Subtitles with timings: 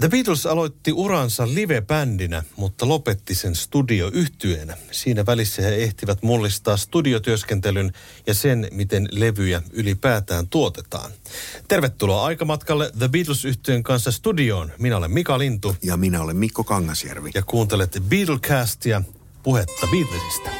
[0.00, 4.76] The Beatles aloitti uransa live-bändinä, mutta lopetti sen studioyhtyeenä.
[4.90, 7.92] Siinä välissä he ehtivät mullistaa studiotyöskentelyn
[8.26, 11.10] ja sen, miten levyjä ylipäätään tuotetaan.
[11.68, 14.72] Tervetuloa aikamatkalle The beatles yhtyeen kanssa studioon.
[14.78, 15.76] Minä olen Mika Lintu.
[15.82, 17.30] Ja minä olen Mikko Kangasjärvi.
[17.34, 19.02] Ja kuuntelette Beatlecastia,
[19.42, 20.50] puhetta Beatlesista.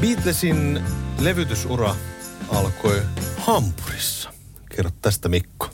[0.00, 0.80] Beatlesin
[1.18, 1.96] levytysura
[2.48, 3.02] alkoi
[3.36, 4.37] Hampurissa.
[4.78, 5.70] Kerro tästä Mikko.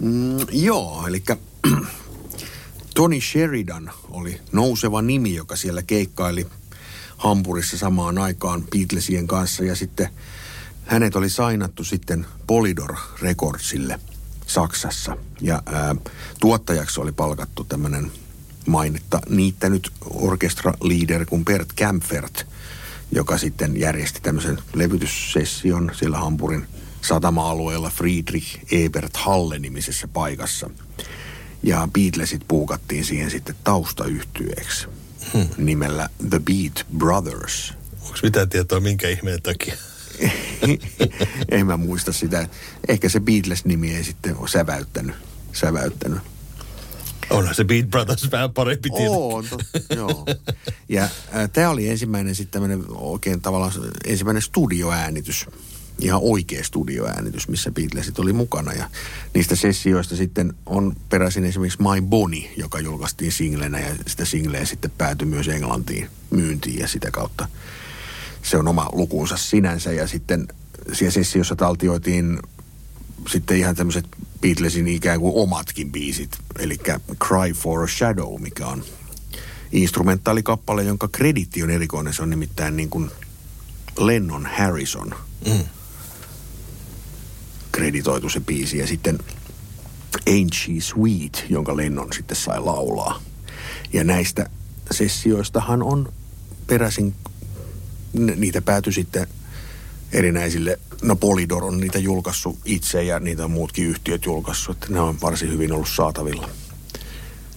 [0.00, 1.22] Mm, joo, eli
[2.94, 6.46] Tony Sheridan oli nouseva nimi, joka siellä keikkaili
[7.16, 10.08] Hampurissa samaan aikaan Beatlesien kanssa ja sitten
[10.84, 14.00] hänet oli sainattu sitten Polydor Recordsille
[14.46, 15.96] Saksassa ja ää,
[16.40, 18.12] tuottajaksi oli palkattu tämmöinen
[18.66, 22.46] mainetta niittänyt orkestra leader kuin Bert Kampfert,
[23.12, 26.66] joka sitten järjesti tämmöisen levytyssession siellä Hampurin
[27.04, 30.70] satama-alueella Friedrich Ebert Halle-nimisessä paikassa.
[31.62, 34.86] Ja Beatlesit puukattiin siihen sitten taustayhtyeeksi
[35.32, 35.48] hmm.
[35.56, 37.74] nimellä The Beat Brothers.
[38.02, 39.74] Onko mitään tietoa minkä ihmeen takia?
[41.50, 42.48] en mä muista sitä.
[42.88, 45.16] Ehkä se Beatles-nimi ei sitten ole säväyttänyt.
[45.52, 46.18] säväyttänyt.
[47.30, 49.58] Onhan se Beat Brothers vähän parempi On, to,
[49.96, 50.26] joo.
[50.88, 51.10] Ja äh,
[51.52, 53.72] tämä oli ensimmäinen sitten tämmöinen oikein tavallaan
[54.04, 55.46] ensimmäinen studioäänitys
[55.98, 58.72] ihan oikea studioäänitys, missä Beatlesit oli mukana.
[58.72, 58.90] Ja
[59.34, 64.90] niistä sessioista sitten on peräisin esimerkiksi My Bonnie, joka julkaistiin singlenä ja sitä singleä sitten
[64.98, 67.48] päätyi myös Englantiin myyntiin ja sitä kautta
[68.42, 69.92] se on oma lukuunsa sinänsä.
[69.92, 70.48] Ja sitten
[70.92, 72.38] siellä sessiossa taltioitiin
[73.28, 74.04] sitten ihan tämmöiset
[74.40, 76.78] Beatlesin ikään kuin omatkin biisit, eli
[77.24, 78.84] Cry for a Shadow, mikä on
[79.72, 82.14] instrumentaalikappale, jonka kreditti on erikoinen.
[82.14, 83.10] Se on nimittäin niin kuin
[83.98, 85.14] Lennon Harrison.
[85.46, 85.64] Mm
[87.74, 88.78] kreditoitu se biisi.
[88.78, 89.18] Ja sitten
[90.30, 93.22] Ain't She Sweet, jonka Lennon sitten sai laulaa.
[93.92, 94.50] Ja näistä
[94.90, 96.12] sessioistahan on
[96.66, 97.14] peräisin,
[98.36, 99.26] niitä päätyi sitten
[100.12, 105.00] erinäisille, no Polydor on niitä julkaissut itse ja niitä on muutkin yhtiöt julkaissut, että ne
[105.00, 106.48] on varsin hyvin ollut saatavilla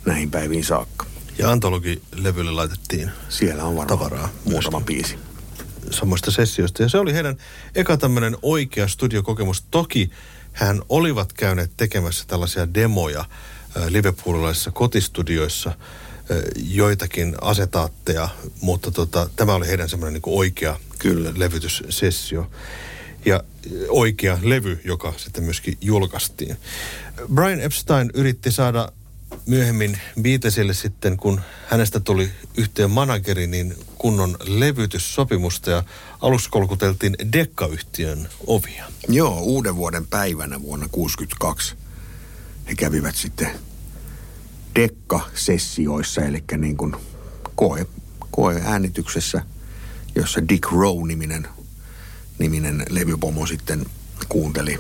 [0.06, 1.06] näihin päiviin saakka.
[1.38, 5.27] Ja antologilevylle laitettiin Siellä on varmaan tavaraa muutama biisi
[5.92, 6.84] samoista sessioista.
[6.84, 7.38] Ja se oli heidän
[7.76, 9.64] eka tämmöinen oikea studiokokemus.
[9.72, 10.12] Toki
[10.54, 13.26] hän olivat käyneet tekemässä tällaisia demoja
[13.90, 15.72] liverpoolilaisissa kotistudioissa,
[16.56, 18.30] joitakin asetaatteja,
[18.62, 21.34] mutta tota, tämä oli heidän semmoinen niin oikea Kyllä.
[21.36, 22.52] levytyssessio
[23.26, 23.44] ja
[23.90, 26.58] oikea levy, joka sitten myöskin julkaistiin.
[27.34, 28.92] Brian Epstein yritti saada
[29.46, 35.84] myöhemmin Beatlesille sitten, kun hänestä tuli yhteen manageri, niin kunnon levytyssopimusta ja
[36.22, 38.86] aluksi kolkuteltiin Dekka-yhtiön ovia.
[39.10, 41.76] Joo, uuden vuoden päivänä vuonna 1962
[42.70, 43.50] he kävivät sitten
[44.76, 46.96] Dekka-sessioissa, eli niin kuin
[47.56, 47.88] koe,
[48.32, 49.42] koeäänityksessä,
[50.16, 51.48] jossa Dick Rowe-niminen
[52.40, 53.86] niminen levypomo sitten
[54.30, 54.80] kuunteli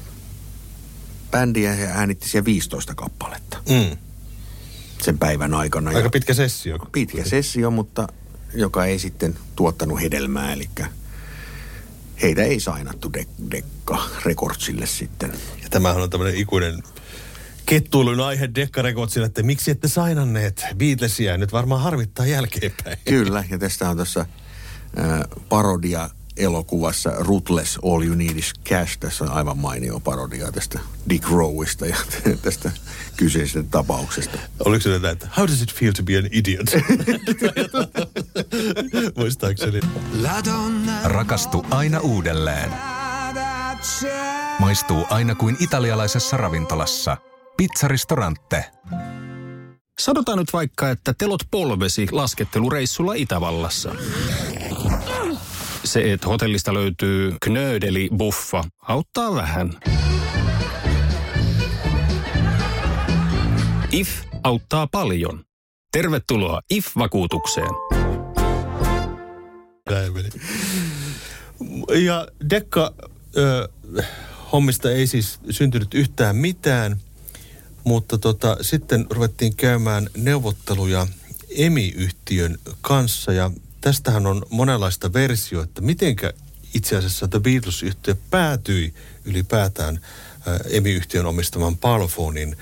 [1.31, 3.57] bändiä ja äänitti siellä 15 kappaletta.
[3.69, 4.06] Mm
[5.01, 5.91] sen päivän aikana.
[5.91, 6.79] Aika pitkä sessio.
[6.91, 8.07] Pitkä sessio, mutta
[8.53, 10.69] joka ei sitten tuottanut hedelmää, eli
[12.21, 15.33] heitä ei sainattu de- Dekka Recordsille sitten.
[15.63, 16.83] Ja tämähän on tämmöinen ikuinen
[17.65, 22.97] kettuilun aihe Dekka Recordsille, että miksi ette sainanneet Beatlesia, nyt varmaan harvittaa jälkeenpäin.
[23.05, 24.25] Kyllä, ja tästä on tuossa
[25.49, 28.97] parodia elokuvassa Ruthless All You Need Is Cash.
[28.99, 31.97] Tässä on aivan mainio parodia tästä Dick Roweista ja
[32.43, 32.71] tästä
[33.15, 34.39] kyseisestä tapauksesta.
[34.65, 36.67] Oliko se näin, että how does it feel to be an idiot?
[39.17, 39.79] Muistaakseni.
[41.03, 42.71] Rakastu aina uudelleen.
[44.59, 47.17] Maistuu aina kuin italialaisessa ravintolassa.
[47.57, 48.65] Pizzaristorante.
[50.00, 53.95] Sanotaan nyt vaikka, että telot polvesi laskettelureissulla Itävallassa.
[55.88, 59.80] Se, että hotellista löytyy knöydeli buffa, auttaa vähän.
[63.92, 64.10] IF
[64.44, 65.44] auttaa paljon.
[65.92, 67.69] Tervetuloa IF-vakuutukseen.
[72.06, 72.94] Ja Dekka
[73.38, 73.69] ö,
[74.51, 76.98] hommista ei siis syntynyt yhtään mitään,
[77.84, 81.07] Mutta tota, sitten ruvettiin käymään neuvotteluja
[81.57, 83.51] EMI-yhtiön kanssa ja
[83.81, 86.33] tästähän on monenlaista versioita, mitenkä
[86.74, 88.94] itse asiassa The Beatles-yhtiö päätyi
[89.25, 90.00] ylipäätään
[90.47, 92.57] äh, EMI-yhtiön omistaman Parlophonein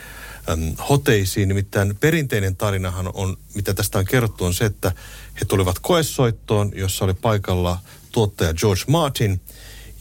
[0.49, 1.47] äm, hoteisiin.
[1.47, 4.91] Nimittäin perinteinen tarinahan on, mitä tästä on kerrottu, on se, että
[5.39, 7.79] he tulivat koessoittoon, jossa oli paikalla
[8.11, 9.41] tuottaja George Martin.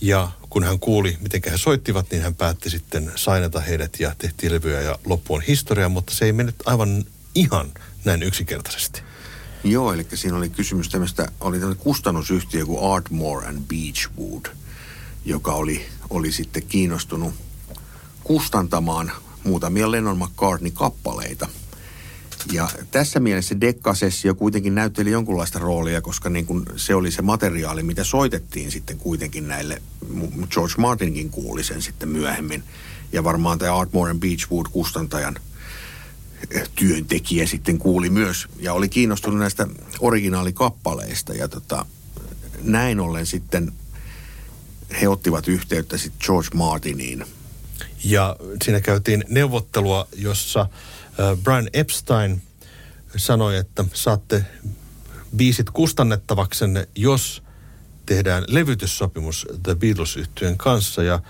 [0.00, 4.52] Ja kun hän kuuli, miten he soittivat, niin hän päätti sitten sainata heidät ja tehtiin
[4.52, 7.72] levyä ja loppu on historia, mutta se ei mennyt aivan ihan
[8.04, 9.02] näin yksinkertaisesti.
[9.64, 14.46] Joo, eli siinä oli kysymys tämmöistä, oli tämmöinen kustannusyhtiö kuin Ardmore and Beechwood,
[15.24, 17.34] joka oli, oli sitten kiinnostunut
[18.24, 19.12] kustantamaan
[19.44, 21.48] muutamia Lennon McCartney-kappaleita.
[22.52, 27.82] Ja tässä mielessä Dekka-sessio kuitenkin näytteli jonkunlaista roolia, koska niin kuin se oli se materiaali,
[27.82, 29.82] mitä soitettiin sitten kuitenkin näille,
[30.50, 32.64] George Martinkin kuuli sen sitten myöhemmin.
[33.12, 35.36] Ja varmaan tämä Ardmore and Beechwood kustantajan–
[36.74, 39.66] työntekijä sitten kuuli myös ja oli kiinnostunut näistä
[40.00, 41.86] originaalikappaleista ja tota,
[42.62, 43.72] näin ollen sitten
[45.00, 47.24] he ottivat yhteyttä sitten George Martiniin.
[48.04, 50.66] Ja siinä käytiin neuvottelua, jossa
[51.42, 52.42] Brian Epstein
[53.16, 54.44] sanoi, että saatte
[55.36, 57.42] biisit kustannettavaksenne, jos
[58.06, 61.02] tehdään levytyssopimus The beatles yhtyeen kanssa.
[61.02, 61.20] Ja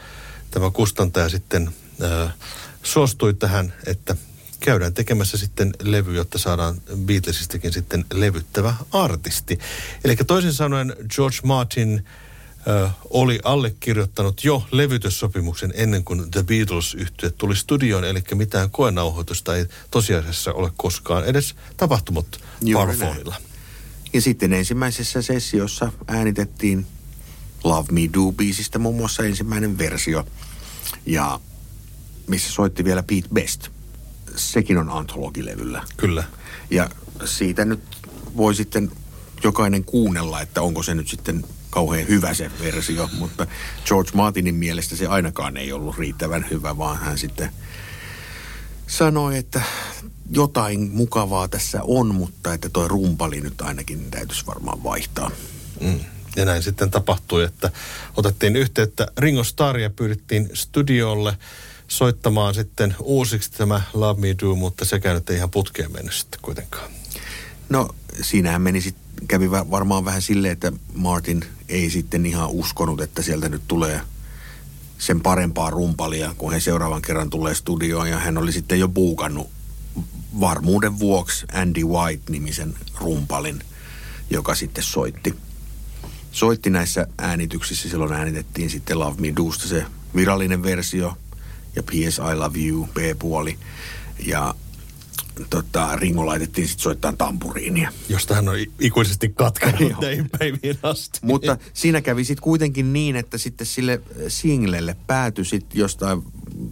[0.50, 1.70] tämä kustantaja sitten
[2.02, 2.34] äh,
[2.82, 4.16] suostui tähän, että
[4.60, 9.58] käydään tekemässä sitten levy, jotta saadaan Beatlesistakin sitten levyttävä artisti.
[10.04, 12.04] Eli toisin sanoen George Martin
[12.66, 19.56] ö, oli allekirjoittanut jo levytyssopimuksen ennen kuin The beatles yhtye tuli studioon, eli mitään koenauhoitusta
[19.56, 22.40] ei tosiasiassa ole koskaan edes tapahtunut
[22.74, 23.36] Parfonilla.
[24.12, 26.86] Ja sitten ensimmäisessä sessiossa äänitettiin
[27.64, 30.26] Love Me Do-biisistä muun muassa ensimmäinen versio.
[31.06, 31.40] Ja
[32.26, 33.73] missä soitti vielä Pete Best
[34.36, 35.82] sekin on antologilevyllä.
[35.96, 36.24] Kyllä.
[36.70, 36.90] Ja
[37.24, 37.80] siitä nyt
[38.36, 38.90] voi sitten
[39.44, 43.46] jokainen kuunnella, että onko se nyt sitten kauhean hyvä se versio, mutta
[43.86, 47.50] George Martinin mielestä se ainakaan ei ollut riittävän hyvä, vaan hän sitten
[48.86, 49.62] sanoi, että
[50.30, 55.30] jotain mukavaa tässä on, mutta että toi rumpali nyt ainakin täytyisi varmaan vaihtaa.
[55.80, 56.00] Mm.
[56.36, 57.70] Ja näin sitten tapahtui, että
[58.16, 61.36] otettiin yhteyttä Ringo Starr ja pyydettiin studiolle
[61.94, 66.40] soittamaan sitten uusiksi tämä Love Me Do, mutta sekään nyt ei ihan putkeen mennyt sitten
[66.42, 66.90] kuitenkaan.
[67.68, 67.88] No
[68.22, 68.96] siinähän meni sit,
[69.28, 74.00] kävi varmaan vähän silleen, että Martin ei sitten ihan uskonut, että sieltä nyt tulee
[74.98, 79.50] sen parempaa rumpalia, kun he seuraavan kerran tulee studioon ja hän oli sitten jo buukannut
[80.40, 83.62] varmuuden vuoksi Andy White-nimisen rumpalin,
[84.30, 85.34] joka sitten soitti.
[86.32, 89.86] Soitti näissä äänityksissä, silloin äänitettiin sitten Love Me Dosta se
[90.16, 91.16] virallinen versio,
[91.76, 92.18] ja P.S.
[92.32, 93.58] I Love You, B-puoli.
[94.26, 94.54] Ja
[95.50, 97.92] tota, Ringo laitettiin sitten soittaa tampuriinia.
[98.08, 101.18] Josta hän on ikuisesti katkenut näihin päiviin asti.
[101.22, 106.22] Mutta siinä kävi sitten kuitenkin niin, että sitten sille singlelle päätyi sitten jostain,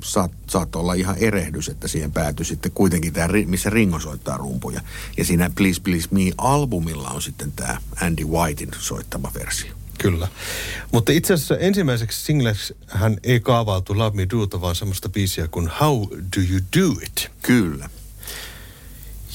[0.04, 4.80] saat, saat olla ihan erehdys, että siihen päätyi sitten kuitenkin tämä, missä Ringo soittaa rumpuja.
[5.16, 9.81] Ja siinä Please Please Me-albumilla on sitten tämä Andy Whitein soittama versio.
[9.98, 10.28] Kyllä.
[10.92, 15.70] Mutta itse asiassa ensimmäiseksi singleksi hän ei kaavautu Love Me Do, vaan semmoista biisiä kuin
[15.80, 17.30] How Do You Do It.
[17.42, 17.90] Kyllä.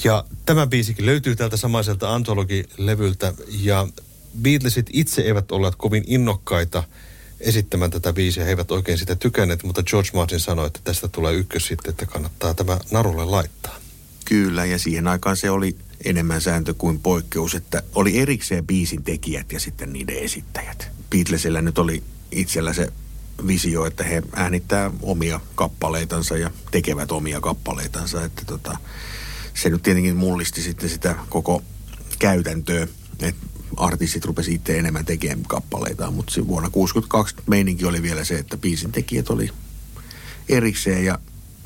[0.04, 3.88] Ja tämä biisikin löytyy täältä samaiselta antologilevyltä ja
[4.42, 6.82] Beatlesit itse eivät olleet kovin innokkaita
[7.40, 8.44] esittämään tätä biisiä.
[8.44, 12.06] He eivät oikein sitä tykänneet, mutta George Martin sanoi, että tästä tulee ykkös sitten, että
[12.06, 13.76] kannattaa tämä narulle laittaa.
[14.24, 19.52] Kyllä, ja siihen aikaan se oli enemmän sääntö kuin poikkeus, että oli erikseen biisin tekijät
[19.52, 20.90] ja sitten niiden esittäjät.
[21.10, 22.92] Beatlesillä nyt oli itsellä se
[23.46, 28.78] visio, että he äänittää omia kappaleitansa ja tekevät omia kappaleitansa, että tota,
[29.54, 31.62] se nyt tietenkin mullisti sitten sitä koko
[32.18, 32.88] käytäntöä,
[33.20, 38.56] että artistit rupesi itse enemmän tekemään kappaleita, mutta vuonna 1962 meininki oli vielä se, että
[38.56, 39.50] biisin tekijät oli
[40.48, 41.18] erikseen ja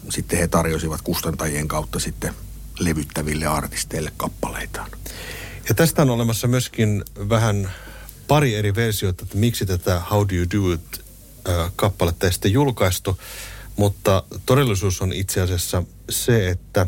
[0.09, 2.35] sitten he tarjosivat kustantajien kautta sitten
[2.79, 4.91] levyttäville artisteille kappaleitaan.
[5.69, 7.71] Ja tästä on olemassa myöskin vähän
[8.29, 11.05] pari eri versioita, että miksi tätä How Do You Do It
[11.77, 13.19] kappaletta ei sitten julkaistu,
[13.77, 16.87] mutta todellisuus on itse asiassa se, että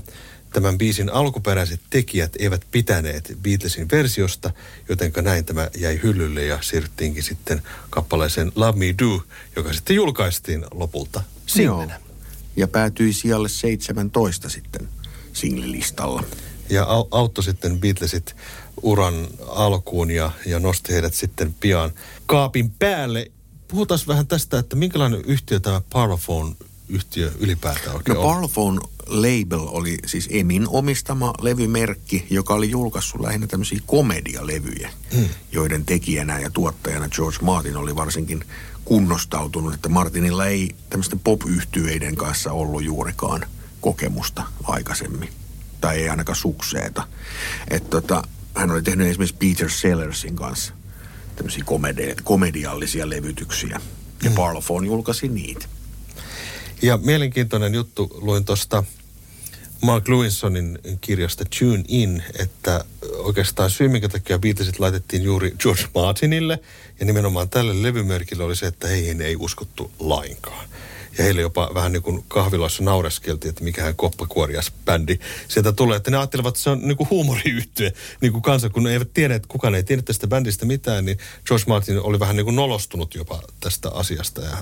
[0.52, 4.50] tämän biisin alkuperäiset tekijät eivät pitäneet Beatlesin versiosta,
[4.88, 9.22] jotenka näin tämä jäi hyllylle ja siirryttiinkin sitten kappaleeseen Love Me Do,
[9.56, 12.00] joka sitten julkaistiin lopulta singlenä.
[12.56, 14.88] Ja päätyi sijalle 17 sitten
[15.34, 16.24] singlelistalla.
[16.70, 18.36] Ja auttoi sitten Beatlesit
[18.82, 19.14] uran
[19.48, 21.90] alkuun ja, ja nosti heidät sitten pian
[22.26, 23.30] kaapin päälle.
[23.68, 26.54] Puhutaan vähän tästä, että minkälainen yhtiö tämä Parlophone
[26.88, 33.46] yhtiö ylipäätään oikein no, Parlophone Label oli siis Emin omistama levymerkki, joka oli julkaissut lähinnä
[33.46, 35.28] tämmöisiä komedialevyjä, mm.
[35.52, 38.44] joiden tekijänä ja tuottajana George Martin oli varsinkin
[38.84, 41.40] kunnostautunut, että Martinilla ei tämmöisten pop
[42.16, 43.46] kanssa ollut juurikaan
[43.84, 45.28] kokemusta aikaisemmin.
[45.80, 47.06] Tai ei ainakaan sukseeta.
[47.70, 48.22] Että tota,
[48.54, 50.72] hän oli tehnyt esimerkiksi Peter Sellersin kanssa
[51.36, 53.80] tämmöisiä komedi- komediallisia levytyksiä.
[54.22, 54.36] Ja mm.
[54.36, 55.66] Parlophone julkaisi niitä.
[56.82, 58.84] Ja mielenkiintoinen juttu luin tuosta
[59.82, 62.84] Mark Lewisonin kirjasta Tune In, että
[63.18, 66.58] oikeastaan syy, minkä takia Beatlesit laitettiin juuri George Martinille
[67.00, 70.68] ja nimenomaan tälle levymerkille oli se, että heihin ei uskottu lainkaan.
[71.18, 75.18] Ja heille jopa vähän niin kuin kahvilassa naureskeltiin, että mikähän koppakuorias bändi
[75.48, 75.96] sieltä tulee.
[75.96, 77.90] Että ne ajattelevat, että se on niin kuin huumoriyhtyö
[78.20, 81.18] niin kuin kansa, kun ne eivät tiedä, että kukaan ei tiedä tästä bändistä mitään, niin
[81.46, 84.40] George Martin oli vähän niin kuin nolostunut jopa tästä asiasta.
[84.40, 84.56] Ja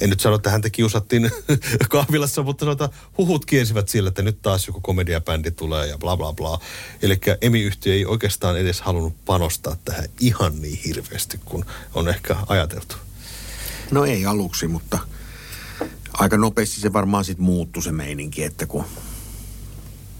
[0.00, 1.30] en nyt sano, että häntä kiusattiin
[1.88, 6.32] kahvilassa, mutta sanotaan, huhut kiesivät sillä, että nyt taas joku komediabändi tulee ja bla bla
[6.32, 6.60] bla.
[7.02, 12.96] Eli Emi-yhtiö ei oikeastaan edes halunnut panostaa tähän ihan niin hirveästi kuin on ehkä ajateltu.
[13.90, 14.98] No ei aluksi, mutta
[16.20, 18.84] aika nopeasti se varmaan sitten muuttui se meininki, että kun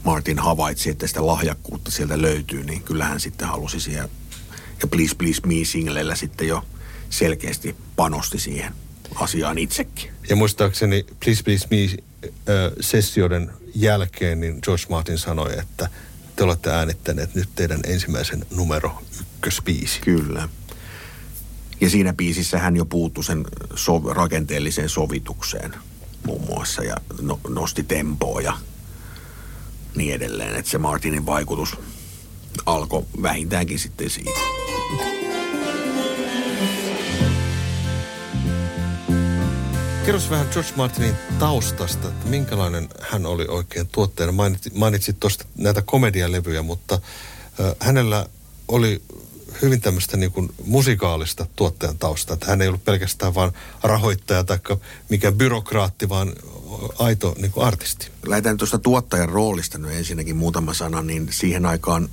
[0.04, 4.08] Martin havaitsi, että sitä lahjakkuutta sieltä löytyy, niin kyllähän sitten halusi siihen.
[4.82, 6.64] Ja Please Please Me singlellä sitten jo
[7.10, 8.74] selkeästi panosti siihen
[9.14, 10.10] asiaan itsekin.
[10.28, 15.88] Ja muistaakseni Please Please Me-sessioiden jälkeen niin George Martin sanoi, että
[16.36, 20.00] te olette äänittäneet nyt teidän ensimmäisen numero ykköspiisi.
[20.00, 20.48] Kyllä.
[21.80, 25.74] Ja siinä biisissä hän jo puuttu sen so- rakenteelliseen sovitukseen
[26.30, 28.52] muun muassa ja no- nosti tempoa ja
[29.96, 30.56] niin edelleen.
[30.56, 31.76] Että se Martinin vaikutus
[32.66, 34.40] alkoi vähintäänkin sitten siitä.
[40.06, 44.32] Kerros vähän George Martinin taustasta, että minkälainen hän oli oikein tuotteena.
[44.32, 48.26] Mainitsit, mainitsit tuosta näitä komedialevyjä, mutta äh, hänellä
[48.68, 49.02] oli
[49.62, 52.34] hyvin tämmöistä niin kuin musikaalista tuottajan taustaa.
[52.34, 53.52] Että hän ei ollut pelkästään vain
[53.82, 54.58] rahoittaja tai
[55.08, 56.32] mikä byrokraatti, vaan
[56.98, 58.08] aito niin kuin artisti.
[58.26, 62.08] Lähdetään tuosta tuottajan roolista nyt ensinnäkin muutama sana, niin siihen aikaan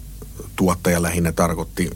[0.55, 1.89] tuottaja lähinnä tarkoitti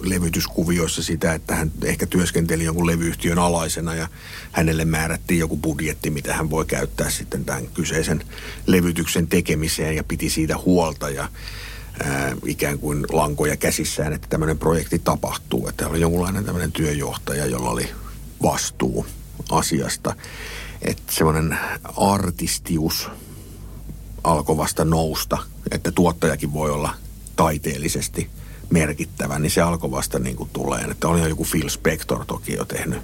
[0.00, 4.08] levytyskuvioissa sitä, että hän ehkä työskenteli jonkun levyyhtiön alaisena ja
[4.52, 8.24] hänelle määrättiin joku budjetti, mitä hän voi käyttää sitten tämän kyseisen
[8.66, 11.28] levytyksen tekemiseen ja piti siitä huolta ja
[12.02, 15.68] ää, ikään kuin lankoja käsissään, että tämmöinen projekti tapahtuu.
[15.68, 17.88] Että oli jonkunlainen tämmöinen työjohtaja, jolla oli
[18.42, 19.06] vastuu
[19.50, 20.14] asiasta.
[20.82, 21.58] Että semmoinen
[21.96, 23.08] artistius
[24.24, 25.38] alkoi vasta nousta,
[25.70, 26.94] että tuottajakin voi olla
[27.36, 28.30] taiteellisesti
[28.70, 30.80] merkittävä, niin se alkoi vasta niin kuin tulee.
[30.80, 33.02] Että oli joku Phil Spector toki jo tehnyt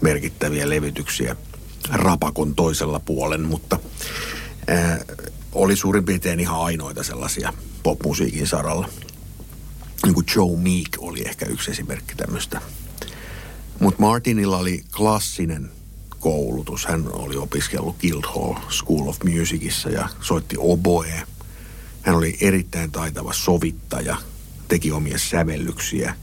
[0.00, 1.36] merkittäviä levytyksiä
[1.92, 3.78] rapakon toisella puolen, mutta
[4.66, 4.98] ää,
[5.52, 8.88] oli suurin piirtein ihan ainoita sellaisia popmusiikin saralla.
[10.02, 12.60] Niin kuin Joe Meek oli ehkä yksi esimerkki tämmöistä.
[13.80, 15.70] Mutta Martinilla oli klassinen
[16.18, 16.86] koulutus.
[16.86, 21.22] Hän oli opiskellut Guildhall School of Musicissa ja soitti oboe.
[22.02, 24.16] Hän oli erittäin taitava sovittaja,
[24.68, 26.14] teki omia sävellyksiä.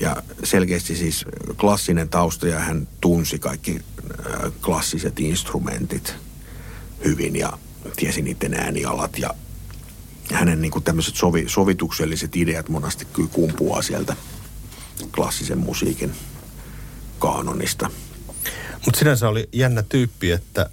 [0.00, 1.24] Ja selkeästi siis
[1.60, 6.14] klassinen tausta ja hän tunsi kaikki äh, klassiset instrumentit
[7.04, 7.58] hyvin ja
[7.96, 9.34] tiesi niiden äänialat ja
[10.32, 14.16] hänen niin tämmöiset sovi, sovitukselliset ideat monasti kyllä kumpuaa sieltä
[15.14, 16.12] klassisen musiikin
[17.18, 17.90] kaanonista.
[18.84, 20.70] Mutta sinänsä oli jännä tyyppi, että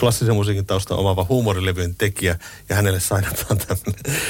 [0.00, 4.22] klassisen musiikin tausta omaava huumorilevyn tekijä ja hänelle sainataan tämmöinen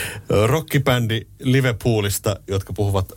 [0.48, 3.12] rockibändi Liverpoolista, jotka puhuvat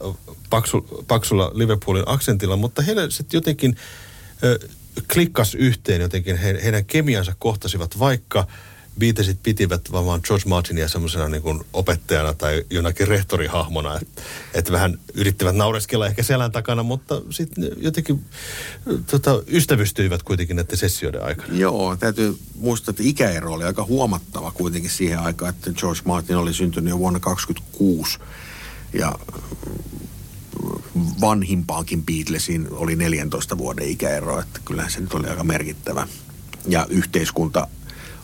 [0.50, 3.76] paksu, paksulla Liverpoolin aksentilla, mutta heille sitten jotenkin
[5.14, 8.48] klikkas yhteen jotenkin, he, heidän kemiansa kohtasivat, vaikka–
[9.00, 14.22] Beatlesit pitivät vaan George Martinia semmoisena niin opettajana tai jonakin rehtorihahmona, että,
[14.54, 18.26] että vähän yrittivät naureskella ehkä selän takana, mutta sitten jotenkin
[19.12, 21.54] tota, ystävystyivät kuitenkin näiden sessioiden aikana.
[21.54, 26.54] Joo, täytyy muistaa, että ikäero oli aika huomattava kuitenkin siihen aikaan, että George Martin oli
[26.54, 28.20] syntynyt jo vuonna 1926
[28.94, 29.16] ja
[31.22, 36.08] vanhimpaankin Beatlesin oli 14 vuoden ikäero, että kyllähän se nyt oli aika merkittävä.
[36.68, 37.68] Ja yhteiskunta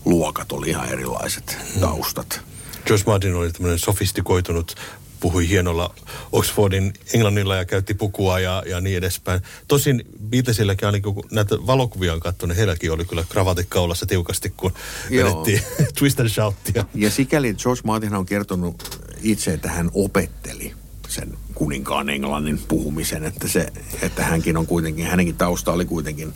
[0.05, 2.41] luokat oli ihan erilaiset taustat.
[2.85, 4.75] George Martin oli tämmöinen sofistikoitunut,
[5.19, 5.95] puhui hienolla
[6.31, 9.41] Oxfordin englannilla ja käytti pukua ja, ja niin edespäin.
[9.67, 14.49] Tosin Beatlesilläkin ainakin kun näitä valokuvia on katsonut, niin heilläkin oli kyllä kravatit kaulassa tiukasti,
[14.49, 14.73] kun
[15.11, 15.61] vedettiin
[15.99, 16.85] twist and shoutia.
[16.95, 20.73] Ja sikäli George Martin on kertonut itse, että hän opetteli
[21.07, 23.67] sen kuninkaan englannin puhumisen, että, se,
[24.01, 26.33] että hänkin on kuitenkin, hänenkin tausta oli kuitenkin,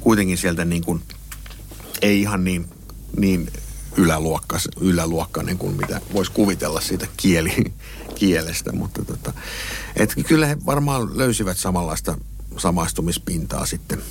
[0.00, 1.02] kuitenkin sieltä niin kuin,
[2.02, 2.68] ei ihan niin
[3.16, 3.50] niin
[3.96, 7.64] yläluokka, yläluokkainen kuin mitä voisi kuvitella siitä kieli,
[8.14, 8.72] kielestä.
[8.72, 9.32] Mutta tota,
[9.96, 12.18] et kyllä he varmaan löysivät samanlaista
[12.56, 14.02] samaistumispintaa sitten.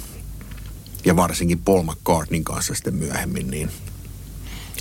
[1.05, 3.69] Ja varsinkin Paul McCartneyn kanssa sitten myöhemmin, niin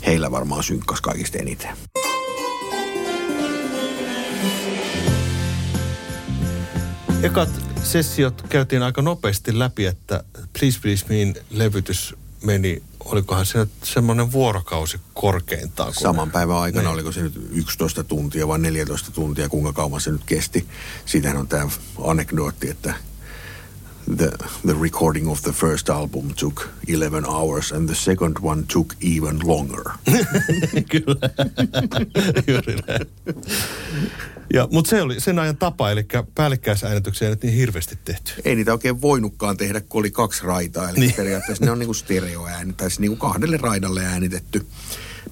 [0.06, 1.76] heillä varmaan synkkas kaikista eniten.
[7.22, 7.50] Ekat
[7.82, 10.24] sessiot käytiin aika nopeasti läpi, että
[10.58, 12.14] Please Please Mein levytys
[12.44, 15.92] meni, olikohan se nyt semmoinen vuorokausi korkeintaan.
[15.94, 16.94] kun- Saman päivän aikana, Niin.
[16.94, 20.66] oliko se nyt 11 tuntia vai 14 tuntia, kuinka kauan se nyt kesti.
[21.06, 21.68] Siitähän on tämä
[22.04, 22.94] anekdootti, että
[24.16, 24.30] the,
[24.66, 29.38] the recording of the first album took 11 hours and the second one took even
[29.44, 29.84] longer.
[30.90, 31.30] Kyllä,
[32.48, 33.06] juuri näin.
[34.52, 38.32] Ja, mutta se oli sen ajan tapa, eli päällekkäisäänityksiä ei nyt niin hirveästi tehty.
[38.44, 40.88] Ei niitä oikein voinutkaan tehdä, kun oli kaksi raitaa.
[40.90, 41.14] Eli Niin.
[41.14, 44.66] periaatteessa ne on niinku stereoääni, tai siis niinku kahdelle raidalle äänitetty.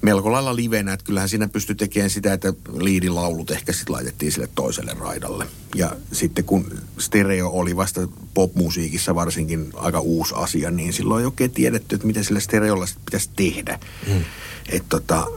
[0.01, 4.49] Melko lailla livenä, että kyllähän siinä pystyi tekemään sitä, että liidilaulut ehkä sitten laitettiin sille
[4.55, 5.47] toiselle raidalle.
[5.75, 11.51] Ja sitten kun stereo oli vasta popmusiikissa varsinkin aika uusi asia, niin silloin ei oikein
[11.51, 13.79] tiedetty, että mitä sillä stereolla sit pitäisi tehdä.
[14.07, 14.23] Mm.
[14.69, 15.27] Että tota,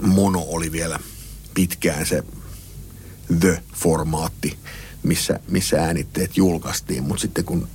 [0.00, 0.98] mono oli vielä
[1.54, 2.22] pitkään se
[3.40, 4.58] The-formaatti,
[5.02, 7.02] missä, missä äänitteet julkaistiin.
[7.02, 7.68] Mutta sitten kun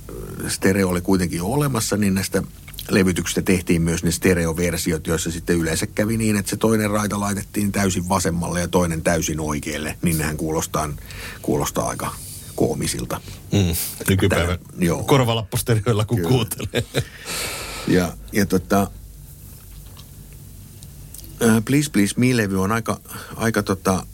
[0.44, 2.42] äh, stereo oli kuitenkin jo olemassa, niin näistä
[2.90, 7.72] levytyksistä tehtiin myös ne stereoversiot, joissa sitten yleensä kävi niin, että se toinen raita laitettiin
[7.72, 9.98] täysin vasemmalle ja toinen täysin oikealle.
[10.02, 10.88] Niin nehän kuulostaa,
[11.42, 12.14] kuulostaa aika
[12.54, 13.20] koomisilta.
[13.52, 13.76] Mm.
[14.08, 15.02] Nykypäivän joo.
[15.02, 16.28] korvalappustereoilla, kun Kyllä.
[16.28, 16.84] kuuntelee.
[17.88, 18.90] Ja, ja tota,
[21.42, 23.00] äh, Please Please Me-levy on aika,
[23.36, 24.06] aika tota,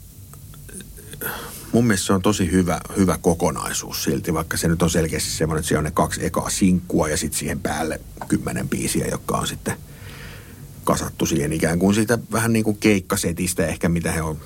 [1.75, 5.59] mun mielestä se on tosi hyvä, hyvä kokonaisuus silti, vaikka se nyt on selkeästi semmoinen,
[5.59, 9.47] että siellä on ne kaksi ekaa sinkkua ja sitten siihen päälle kymmenen biisiä, jotka on
[9.47, 9.77] sitten
[10.83, 14.39] kasattu siihen ikään kuin siitä vähän niin kuin keikkasetistä ehkä, mitä he on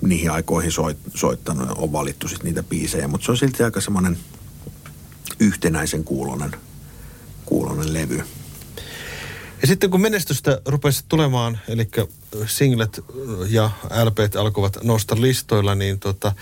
[0.00, 3.80] niihin aikoihin soit, soittanut ja on valittu sitten niitä biisejä, mutta se on silti aika
[3.80, 4.18] semmoinen
[5.40, 6.56] yhtenäisen kuulonen,
[7.44, 8.24] kuulonen levy.
[9.60, 11.88] Ja sitten kun menestystä rupesi tulemaan, eli
[12.46, 13.00] singlet
[13.48, 13.70] ja
[14.04, 16.32] LPt alkoivat nousta listoilla, niin tota,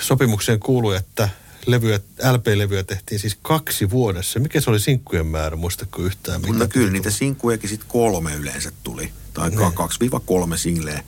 [0.00, 1.28] sopimukseen kuului, että
[1.66, 2.00] levyä,
[2.32, 4.40] LP-levyä tehtiin siis kaksi vuodessa.
[4.40, 6.40] Mikä se oli sinkkujen määrä, muistatko yhtään?
[6.46, 9.12] Mutta kyllä niitä sinkkujakin sitten kolme yleensä tuli.
[9.34, 9.72] Tai Niin.
[9.72, 11.04] kaksi viiva kolme singleä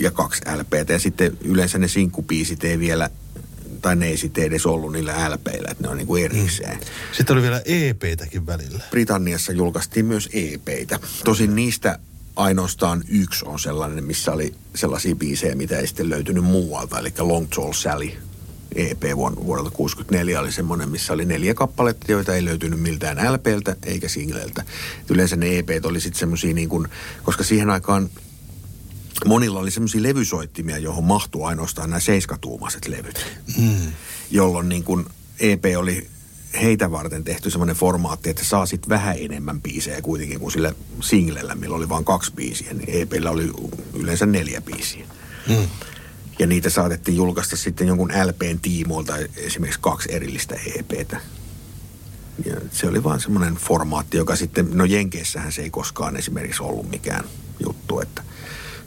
[0.00, 0.92] ja kaksi LPtä.
[0.92, 3.10] Ja sitten yleensä ne sinkkupiisit ei vielä,
[3.82, 6.78] tai ne ei sitten edes ollut niillä LPillä, että ne on niinku erikseen.
[7.12, 8.84] Sitten oli vielä EPtäkin välillä.
[8.90, 11.00] Britanniassa julkaistiin myös EPitä.
[11.24, 11.98] Tosin niistä
[12.38, 16.98] ainoastaan yksi on sellainen, missä oli sellaisia biisejä, mitä ei sitten löytynyt muualta.
[16.98, 18.10] Eli Long Tall Sally
[18.74, 19.02] EP
[19.44, 24.64] vuodelta 64 oli semmoinen, missä oli neljä kappaletta, joita ei löytynyt miltään LPltä eikä singleltä.
[25.08, 26.88] Yleensä ne EPt oli sitten semmoisia niin kuin,
[27.22, 28.10] koska siihen aikaan
[29.26, 33.26] monilla oli semmoisia levysoittimia, johon mahtuu ainoastaan nämä seiskatuumaiset levyt.
[33.56, 33.92] Mm.
[34.30, 35.06] Jolloin niin kuin
[35.40, 36.08] EP oli
[36.54, 41.54] heitä varten tehty semmoinen formaatti, että saa sitten vähän enemmän biisejä kuitenkin kuin sillä singlellä,
[41.54, 43.52] millä oli vain kaksi biisiä, niin EPllä oli
[43.94, 45.06] yleensä neljä biisiä.
[45.48, 45.68] Mm.
[46.38, 51.20] Ja niitä saatettiin julkaista sitten jonkun LPn tiimoilta esimerkiksi kaksi erillistä EPtä.
[52.44, 56.90] Ja se oli vaan semmoinen formaatti, joka sitten, no Jenkeissähän se ei koskaan esimerkiksi ollut
[56.90, 57.24] mikään
[57.66, 58.22] juttu, että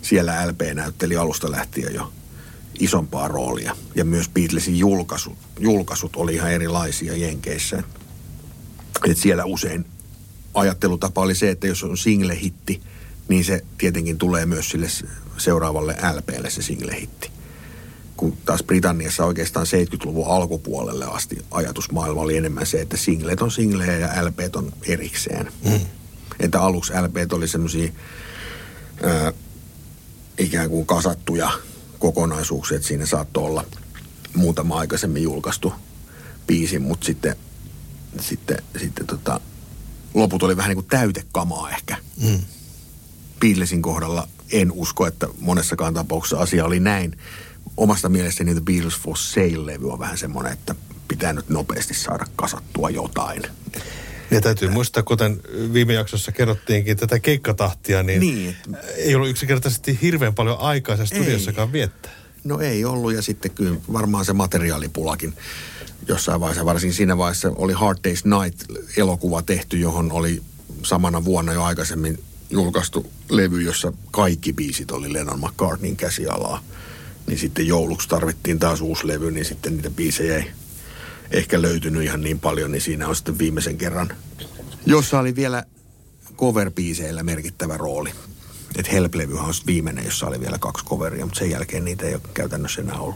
[0.02, 2.14] siellä LP näytteli alusta lähtien jo
[2.82, 3.76] isompaa roolia.
[3.96, 7.84] Ja myös Beatlesin julkaisut, julkaisut oli ihan erilaisia Jenkeissä.
[9.10, 9.86] Et siellä usein
[10.54, 12.82] ajattelutapa oli se, että jos on single-hitti,
[13.28, 14.88] niin se tietenkin tulee myös sille
[15.38, 17.32] seuraavalle LPlle se single-hitti.
[18.18, 23.98] Kun taas Britanniassa oikeastaan 70-luvun alkupuolelle asti ajatusmaailma oli enemmän se, että singlet on singlejä
[23.98, 25.52] ja LPt on erikseen.
[25.66, 25.80] Mm.
[26.40, 27.92] Että aluksi LPt oli semmoisia
[30.38, 31.52] ikään kuin kasattuja
[32.02, 33.66] kokonaisuuksia, että siinä saattoi olla
[34.36, 35.74] muutama aikaisemmin julkaistu
[36.48, 37.36] biisi, mutta sitten,
[38.20, 39.40] sitten, sitten tota,
[40.14, 41.98] loput oli vähän niin kuin täytekamaa ehkä.
[42.24, 42.40] Mm.
[43.40, 47.18] Beatlesin kohdalla en usko, että monessakaan tapauksessa asia oli näin.
[47.78, 50.76] Omasta mielestäni The Beatles for Sale-levy on vähän semmoinen, että
[51.08, 53.42] pitää nyt nopeasti saada kasattua jotain.
[54.32, 55.42] Ja täytyy muistaa, kuten
[55.74, 58.56] viime jaksossa kerrottiinkin tätä keikkatahtia, niin, Niin.
[58.96, 62.12] ei ollut yksinkertaisesti hirveän paljon aikaa se studiossakaan viettää.
[62.44, 65.34] No ei ollut ja sitten kyllä varmaan se materiaalipulakin
[66.08, 70.42] jossain vaiheessa, varsinkin siinä vaiheessa oli Hard Day's Night-elokuva tehty, johon oli
[70.84, 76.64] samana vuonna jo aikaisemmin julkaistu levy, jossa kaikki biisit oli Lennon McCartneyn käsialaa.
[77.28, 80.52] Niin sitten jouluksi tarvittiin taas uusi levy, niin sitten niitä biisejä ei
[81.32, 84.10] ehkä löytynyt ihan niin paljon, niin siinä on sitten viimeisen kerran,
[84.86, 85.64] jossa oli vielä
[86.38, 86.72] cover
[87.24, 88.12] merkittävä rooli.
[88.76, 92.22] Et Help-levyhän on viimeinen, jossa oli vielä kaksi coveria, mutta sen jälkeen niitä ei ole
[92.34, 93.16] käytännössä enää ollut.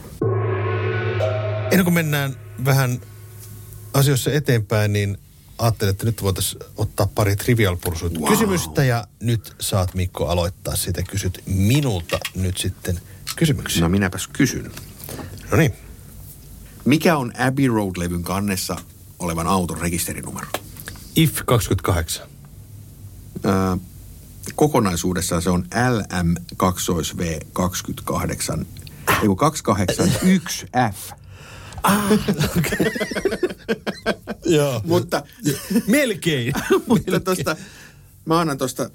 [1.70, 3.00] Ennen kuin mennään vähän
[3.94, 5.18] asioissa eteenpäin, niin
[5.58, 8.28] ajattelin, että nyt voitaisiin ottaa pari trivial pursuit wow.
[8.28, 11.02] kysymystä ja nyt saat Mikko aloittaa sitä.
[11.02, 13.00] Kysyt minulta nyt sitten
[13.36, 13.82] kysymyksiä.
[13.82, 14.72] No minäpäs kysyn.
[15.50, 15.85] No niin.
[16.86, 18.76] Mikä on Abbey Road-levyn kannessa
[19.18, 20.46] olevan auton rekisterinumero?
[21.16, 22.26] IF 28.
[23.44, 23.52] Öö,
[24.54, 28.66] kokonaisuudessaan se on LM2V 28,
[29.22, 31.14] ei kun 281F.
[34.44, 34.80] Joo.
[34.84, 35.22] Mutta,
[35.86, 36.52] Melkein.
[36.88, 37.56] mutta tosta,
[38.24, 38.90] mä annan tosta 0,25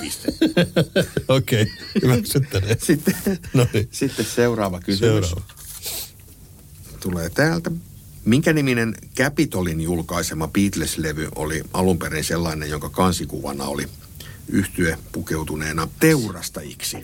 [0.00, 0.46] pistettä.
[1.28, 1.74] Okei, okay.
[2.02, 2.76] hyväksyttäneen.
[2.80, 3.14] Sitten,
[3.54, 3.88] No niin.
[3.90, 5.30] sitten seuraava kysymys.
[5.30, 5.57] Seuraava.
[7.00, 7.70] Tulee täältä.
[8.24, 13.88] Minkä niminen Capitolin julkaisema Beatles-levy oli alun perin sellainen, jonka kansikuvana oli
[14.48, 16.96] yhtye pukeutuneena teurastajiksi?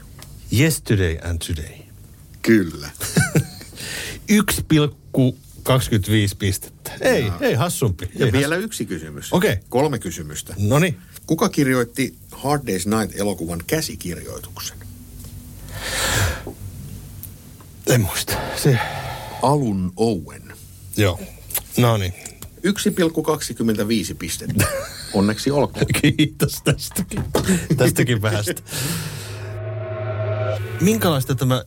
[0.52, 1.74] Yesterday and today.
[2.42, 2.90] Kyllä.
[4.32, 6.92] 1,25 pistettä.
[7.00, 8.10] Ei, ei hassumpi.
[8.14, 9.32] Ja ei vielä yksi kysymys.
[9.32, 9.56] Okei.
[9.68, 10.54] Kolme kysymystä.
[10.58, 10.98] No niin.
[11.26, 14.76] Kuka kirjoitti Hard Day's Night-elokuvan käsikirjoituksen?
[17.86, 18.32] En muista.
[18.62, 18.78] Se,
[19.42, 20.52] Alun Owen.
[20.96, 21.20] joo.
[21.76, 22.14] No niin.
[22.66, 24.66] 1,25 pistettä.
[25.14, 25.86] Onneksi olkoon.
[26.02, 27.24] Kiitos tästäkin.
[27.76, 28.62] Tästäkin vähästä.
[30.80, 31.64] Minkälaista tämä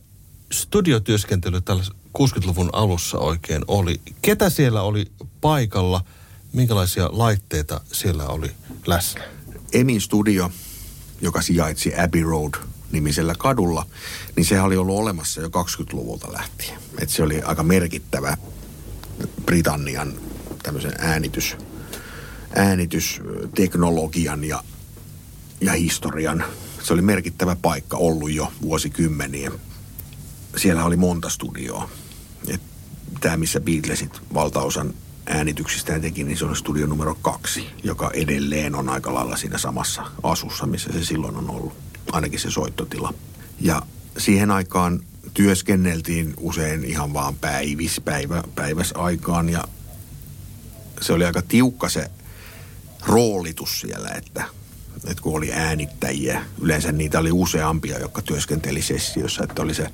[0.52, 1.82] studiotyöskentely tällä
[2.18, 4.00] 60-luvun alussa oikein oli?
[4.22, 5.06] Ketä siellä oli
[5.40, 6.04] paikalla?
[6.52, 8.50] Minkälaisia laitteita siellä oli
[8.86, 9.24] läsnä?
[9.72, 10.50] Emin studio,
[11.20, 12.54] joka sijaitsi Abbey Road
[12.92, 13.86] nimisellä kadulla,
[14.36, 16.78] niin sehän oli ollut olemassa jo 20-luvulta lähtien.
[17.00, 18.36] Et se oli aika merkittävä
[19.44, 20.12] Britannian
[20.62, 21.56] tämmöisen äänitys,
[22.56, 24.62] äänitysteknologian ja,
[25.60, 26.44] ja historian.
[26.82, 29.50] Se oli merkittävä paikka ollut jo vuosikymmeniä.
[30.56, 31.90] Siellä oli monta studioa.
[33.20, 34.94] Tämä, missä Beatlesit valtaosan
[35.26, 40.02] äänityksistä teki, niin se on studio numero kaksi, joka edelleen on aika lailla siinä samassa
[40.22, 41.87] asussa, missä se silloin on ollut.
[42.12, 43.14] Ainakin se soittotila.
[43.60, 43.82] Ja
[44.18, 45.00] siihen aikaan
[45.34, 49.64] työskenneltiin usein ihan vaan päivis, päivä, päiväsaikaan ja
[51.00, 52.10] se oli aika tiukka se
[53.06, 54.44] roolitus siellä, että,
[55.04, 59.90] että kun oli äänittäjiä, yleensä niitä oli useampia, jotka työskenteli sessiossa, että oli se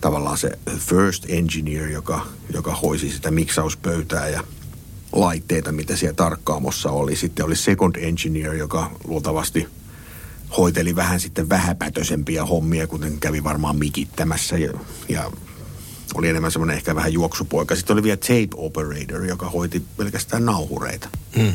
[0.00, 4.44] tavallaan se first engineer, joka, joka hoisi sitä miksauspöytää ja
[5.12, 7.16] laitteita, mitä siellä tarkkaamossa oli.
[7.16, 9.68] Sitten oli second engineer, joka luultavasti
[10.56, 14.72] hoiteli vähän sitten vähäpätösempiä hommia, kuten kävi varmaan mikittämässä ja,
[15.08, 15.30] ja
[16.14, 17.76] oli enemmän semmoinen ehkä vähän juoksupoika.
[17.76, 21.08] Sitten oli vielä tape operator, joka hoiti pelkästään nauhureita.
[21.36, 21.52] Mm.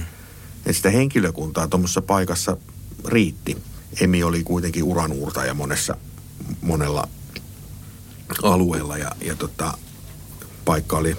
[0.66, 2.58] Et sitä henkilökuntaa tuommoisessa paikassa
[3.08, 3.58] riitti.
[4.02, 5.98] Emi oli kuitenkin uranuurtaja monessa,
[6.62, 7.08] monella
[8.44, 9.78] alueella ja, ja tota,
[10.66, 11.18] paikka oli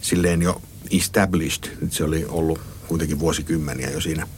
[0.00, 1.76] silleen jo established.
[1.90, 4.28] Se oli ollut kuitenkin vuosikymmeniä jo siinä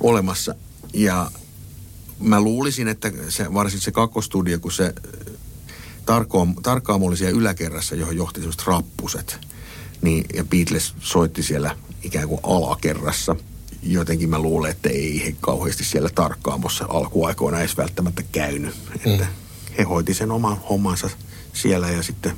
[0.00, 0.54] olemassa.
[0.94, 1.30] Ja
[2.18, 4.94] mä luulisin, että se, varsinkin se kakkostudio, kun se
[6.06, 9.38] tarkoam, tarkkaamo oli siellä yläkerrassa, johon johti semmoiset rappuset,
[10.02, 13.36] niin, ja Beatles soitti siellä ikään kuin alakerrassa.
[13.82, 18.74] Jotenkin mä luulen, että ei he kauheasti siellä tarkkaamossa alkuaikoina edes välttämättä käynyt.
[19.06, 19.26] Että
[19.78, 21.10] he hoiti sen oman hommansa
[21.52, 22.32] siellä ja sitten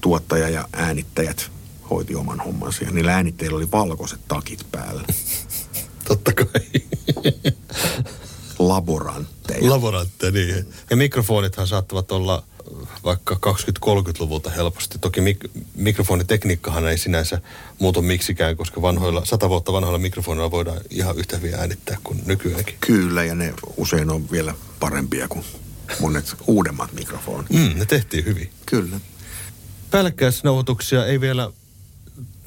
[0.00, 1.50] tuottaja ja äänittäjät
[1.90, 2.84] hoiti oman hommansa.
[2.84, 5.04] Ja niillä äänittäjillä oli valkoiset takit päällä.
[6.08, 6.82] Totta kai.
[8.68, 9.70] Laborantteja.
[9.70, 10.66] Laborantteja, niin.
[10.90, 12.42] Ja mikrofonithan saattavat olla
[13.04, 14.98] vaikka 20-30-luvulta helposti.
[14.98, 17.40] Toki mik- mikrofonitekniikkahan ei sinänsä
[17.78, 22.76] muutu miksikään, koska vanhoilla, sata vuotta vanhoilla mikrofonilla voidaan ihan yhtä hyvin äänittää kuin nykyäänkin.
[22.80, 25.44] Kyllä, ja ne usein on vielä parempia kuin
[26.00, 27.50] monet uudemmat mikrofonit.
[27.50, 28.50] Mm, ne tehtiin hyvin.
[28.66, 29.00] Kyllä.
[29.90, 31.50] Päällekkäisnauhoituksia ei vielä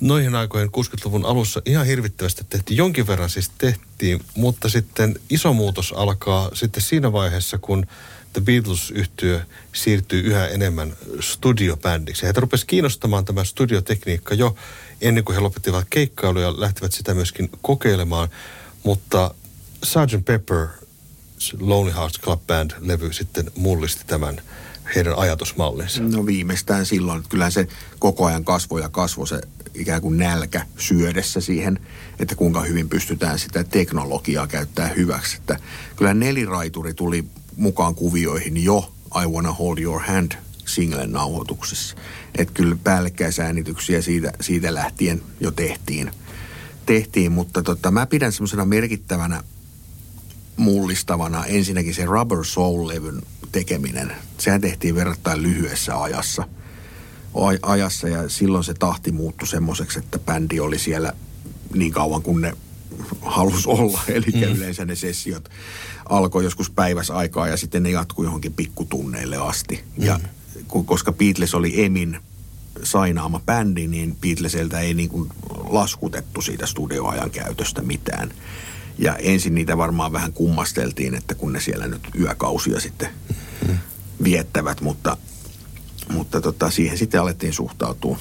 [0.01, 2.77] noihin aikoihin 60-luvun alussa ihan hirvittävästi tehtiin.
[2.77, 7.85] Jonkin verran siis tehtiin, mutta sitten iso muutos alkaa sitten siinä vaiheessa, kun
[8.33, 9.41] The Beatles-yhtiö
[9.73, 12.23] siirtyy yhä enemmän studiobändiksi.
[12.23, 14.55] Heitä rupesi kiinnostamaan tämä studiotekniikka jo
[15.01, 18.29] ennen kuin he lopettivat keikkailu ja lähtivät sitä myöskin kokeilemaan.
[18.83, 19.33] Mutta
[19.83, 20.25] Sgt.
[20.25, 20.67] Pepper
[21.59, 24.41] Lonely Hearts Club Band-levy sitten mullisti tämän
[24.95, 26.03] heidän ajatusmallinsa.
[26.03, 27.67] No viimeistään silloin, kyllähän se
[27.99, 29.41] koko ajan kasvoi ja kasvoi se
[29.73, 31.79] ikään kuin nälkä syödessä siihen,
[32.19, 35.37] että kuinka hyvin pystytään sitä teknologiaa käyttää hyväksi.
[35.37, 35.59] Että
[35.95, 37.25] kyllä neliraituri tuli
[37.57, 40.31] mukaan kuvioihin jo I Wanna Hold Your Hand
[40.65, 41.95] singlen nauhoituksessa.
[42.37, 46.11] Että kyllä päällekkäisäänityksiä siitä, siitä lähtien jo tehtiin.
[46.85, 49.43] tehtiin mutta tota, mä pidän semmoisena merkittävänä
[50.59, 54.11] mullistavana ensinnäkin se Rubber Soul-levyn tekeminen.
[54.37, 56.47] Sehän tehtiin verrattain lyhyessä ajassa.
[57.61, 61.13] ajassa ja silloin se tahti muuttui semmoiseksi, että bändi oli siellä
[61.73, 62.53] niin kauan kuin ne
[63.21, 64.01] halus olla.
[64.07, 64.41] Eli mm.
[64.41, 65.49] yleensä ne sessiot
[66.09, 69.83] alkoi joskus päivässä aikaa ja sitten ne jatkui johonkin pikkutunneille asti.
[69.97, 70.05] Mm.
[70.05, 70.19] Ja
[70.85, 72.19] koska Beatles oli Emin
[72.83, 75.29] sainaama bändi, niin Beatleseltä ei niin kuin
[75.69, 78.33] laskutettu siitä studioajan käytöstä mitään.
[78.99, 83.09] Ja ensin niitä varmaan vähän kummasteltiin, että kun ne siellä nyt yökausia sitten
[83.67, 83.77] mm.
[84.23, 85.17] viettävät, mutta,
[86.13, 88.19] mutta tota, siihen sitten alettiin suhtautua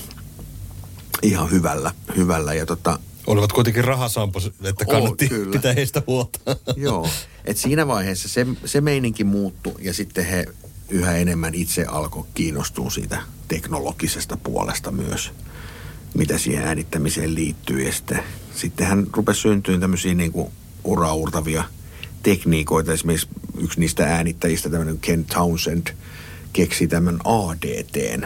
[1.23, 1.93] ihan hyvällä.
[2.17, 2.55] hyvällä.
[2.55, 6.39] Ja tota, Olivat kuitenkin rahasampos, että kannatti oh, pitää heistä huolta.
[6.77, 7.09] Joo,
[7.45, 10.47] että siinä vaiheessa se, se meininki muuttui ja sitten he
[10.89, 15.33] yhä enemmän itse alkoi kiinnostua siitä teknologisesta puolesta myös,
[16.15, 17.83] mitä siihen äänittämiseen liittyy.
[17.83, 18.23] Ja sitten,
[18.55, 20.53] sitten hän rupesi syntyä tämmöisiä niin kuin
[20.89, 21.65] uraurtavia
[22.23, 22.93] tekniikoita.
[22.93, 25.87] Esimerkiksi yksi niistä äänittäjistä, tämmöinen Ken Townsend,
[26.53, 28.25] keksi tämän ADT,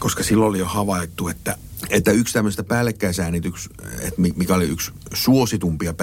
[0.00, 1.56] koska silloin oli jo havaittu, että,
[1.90, 5.94] että yksi tämmöistä päällekkäisäänitys, että mikä oli yksi suositumpia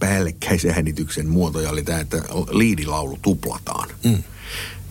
[0.00, 3.88] päällekkäisäänityksen muotoja, oli tämä, että liidilaulu tuplataan.
[4.04, 4.22] Mm.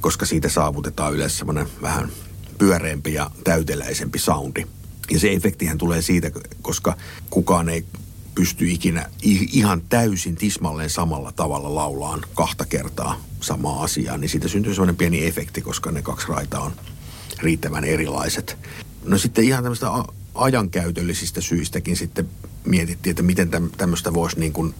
[0.01, 2.11] Koska siitä saavutetaan yleensä semmoinen vähän
[2.57, 4.65] pyöreämpi ja täyteläisempi soundi.
[5.11, 6.97] Ja se efektihän tulee siitä, koska
[7.29, 7.85] kukaan ei
[8.39, 9.05] pysty ikinä
[9.51, 15.25] ihan täysin tismalleen samalla tavalla laulaan kahta kertaa samaa asiaa, niin siitä syntyy sellainen pieni
[15.25, 16.71] efekti, koska ne kaksi raitaa on
[17.39, 18.57] riittävän erilaiset.
[19.03, 19.87] No sitten ihan tämmöistä
[20.35, 22.29] ajankäytöllisistä syistäkin sitten
[22.65, 24.75] mietittiin, että miten tämmöistä voisi niin kuin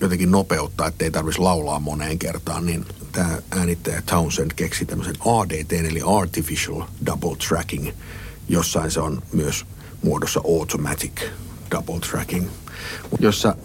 [0.00, 6.00] jotenkin nopeuttaa, ettei tarvitsisi laulaa moneen kertaan, niin tämä äänittäjä Townsend keksi tämmöisen ADT, eli
[6.20, 7.88] Artificial Double Tracking.
[8.48, 9.66] Jossain se on myös
[10.02, 11.22] muodossa Automatic
[11.70, 12.48] Double Tracking,
[13.20, 13.56] jossa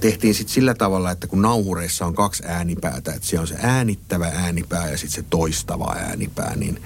[0.00, 4.26] tehtiin sitten sillä tavalla, että kun nauhureissa on kaksi äänipäätä, että siellä on se äänittävä
[4.34, 6.82] äänipää ja sitten se toistava äänipää, niin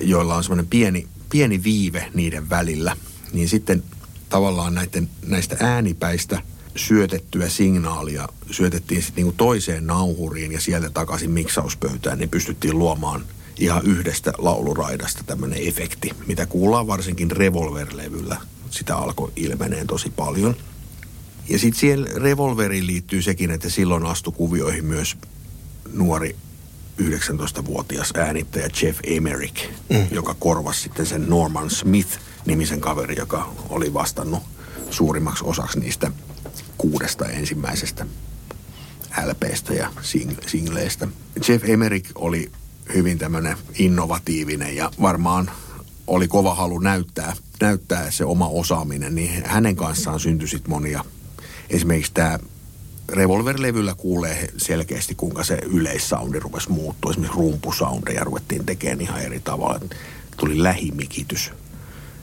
[0.00, 2.96] joilla on semmoinen pieni, pieni viive niiden välillä,
[3.32, 3.82] niin sitten
[4.28, 6.42] tavallaan näiden, näistä äänipäistä–
[6.76, 13.24] syötettyä signaalia syötettiin sitten niinku toiseen nauhuriin ja sieltä takaisin miksauspöytään, niin pystyttiin luomaan
[13.58, 18.36] ihan yhdestä lauluraidasta tämmöinen efekti, mitä kuullaan varsinkin revolverlevyllä.
[18.70, 20.56] Sitä alkoi ilmeneen tosi paljon.
[21.48, 25.16] Ja sitten siihen revolveriin liittyy sekin, että silloin astui kuvioihin myös
[25.92, 26.36] nuori
[27.02, 29.56] 19-vuotias äänittäjä Jeff Emerick,
[29.90, 30.06] mm.
[30.10, 34.42] joka korvasi sitten sen Norman Smith-nimisen kaveri, joka oli vastannut
[34.90, 36.12] suurimmaksi osaksi niistä
[36.78, 38.06] kuudesta ensimmäisestä
[39.24, 41.08] LPstä ja sing- singleistä.
[41.48, 42.50] Jeff Emerick oli
[42.94, 45.50] hyvin tämmöinen innovatiivinen ja varmaan
[46.06, 51.04] oli kova halu näyttää, näyttää se oma osaaminen, niin hänen kanssaan syntyi sitten monia.
[51.70, 52.38] Esimerkiksi tämä
[53.12, 57.10] Revolver-levyllä kuulee selkeästi, kuinka se yleissoundi rupesi muuttua.
[57.10, 59.80] Esimerkiksi rumpusoundeja ruvettiin tekemään ihan eri tavalla.
[60.36, 61.50] Tuli lähimikitys.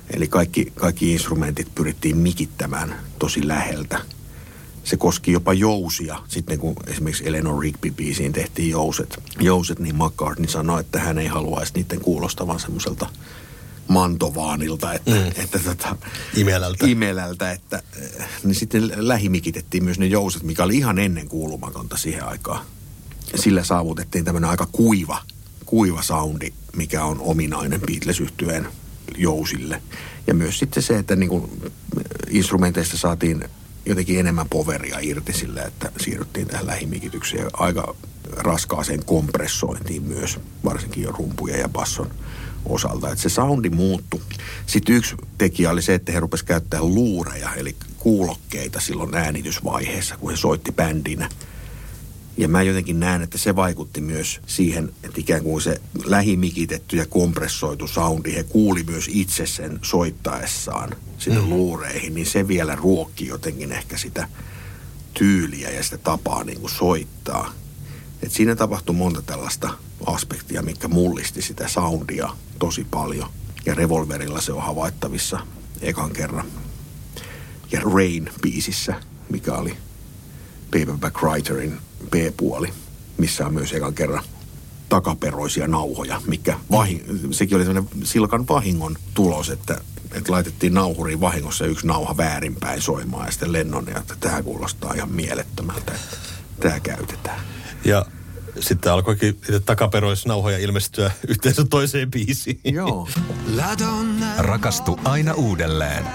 [0.09, 3.99] Eli kaikki, kaikki instrumentit pyrittiin mikittämään tosi läheltä
[4.83, 6.19] se koski jopa jousia.
[6.27, 11.73] Sitten kun esimerkiksi Eleanor Rigby-biisiin tehtiin jouset, jouset, niin McCartney sanoi, että hän ei haluaisi
[11.75, 13.09] niiden kuulostavan semmoiselta
[13.87, 15.27] mantovanilta, että, mm.
[15.43, 15.95] että tota,
[16.35, 16.85] imelältä.
[16.87, 17.83] imelältä, että
[18.43, 22.65] niin sitten lähimikitettiin myös ne jouset, mikä oli ihan ennen kuulumatonta siihen aikaan.
[23.35, 25.21] Sillä saavutettiin tämmöinen aika kuiva,
[25.65, 28.21] kuiva soundi, mikä on ominainen beatles
[29.17, 29.81] jousille.
[30.27, 31.71] Ja myös sitten se, että niin kuin
[32.29, 33.49] instrumenteista saatiin
[33.85, 37.95] jotenkin enemmän poveria irti sillä, että siirryttiin tähän lähimikitykseen aika
[38.37, 42.11] raskaaseen kompressointiin myös, varsinkin jo rumpuja ja basson
[42.65, 43.09] osalta.
[43.09, 44.21] Että se soundi muuttui.
[44.65, 50.31] Sitten yksi tekijä oli se, että he rupesivat käyttämään luureja, eli kuulokkeita silloin äänitysvaiheessa, kun
[50.31, 51.29] he soitti bändinä–
[52.37, 57.05] ja mä jotenkin näen, että se vaikutti myös siihen, että ikään kuin se lähimikitetty ja
[57.05, 61.49] kompressoitu soundi, he kuuli myös itse sen soittaessaan sinne mm.
[61.49, 64.27] luureihin, niin se vielä ruokki jotenkin ehkä sitä
[65.13, 67.53] tyyliä ja sitä tapaa niin kuin soittaa.
[68.23, 69.69] Et siinä tapahtui monta tällaista
[70.05, 73.29] aspektia, mikä mullisti sitä soundia tosi paljon.
[73.65, 75.39] Ja Revolverilla se on havaittavissa
[75.81, 76.45] ekan kerran.
[77.71, 78.95] Ja Rain-biisissä,
[79.29, 79.77] mikä oli
[80.71, 81.77] Paperback Writerin
[82.09, 82.73] B-puoli,
[83.17, 84.23] missä on myös ekan kerran
[84.89, 89.81] takaperoisia nauhoja, mikä vahi, sekin oli sellainen silkan vahingon tulos, että,
[90.11, 95.11] että laitettiin nauhuriin vahingossa yksi nauha väärinpäin soimaan ja sitten lennon, että tämä kuulostaa ihan
[95.11, 96.17] mielettömältä, että
[96.59, 97.39] tämä käytetään.
[97.85, 98.05] Ja
[98.59, 102.59] sitten alkoikin takaperoissa nauhoja ilmestyä yhteensä toiseen biisiin.
[102.63, 103.07] Joo.
[104.37, 106.05] Rakastu aina uudelleen.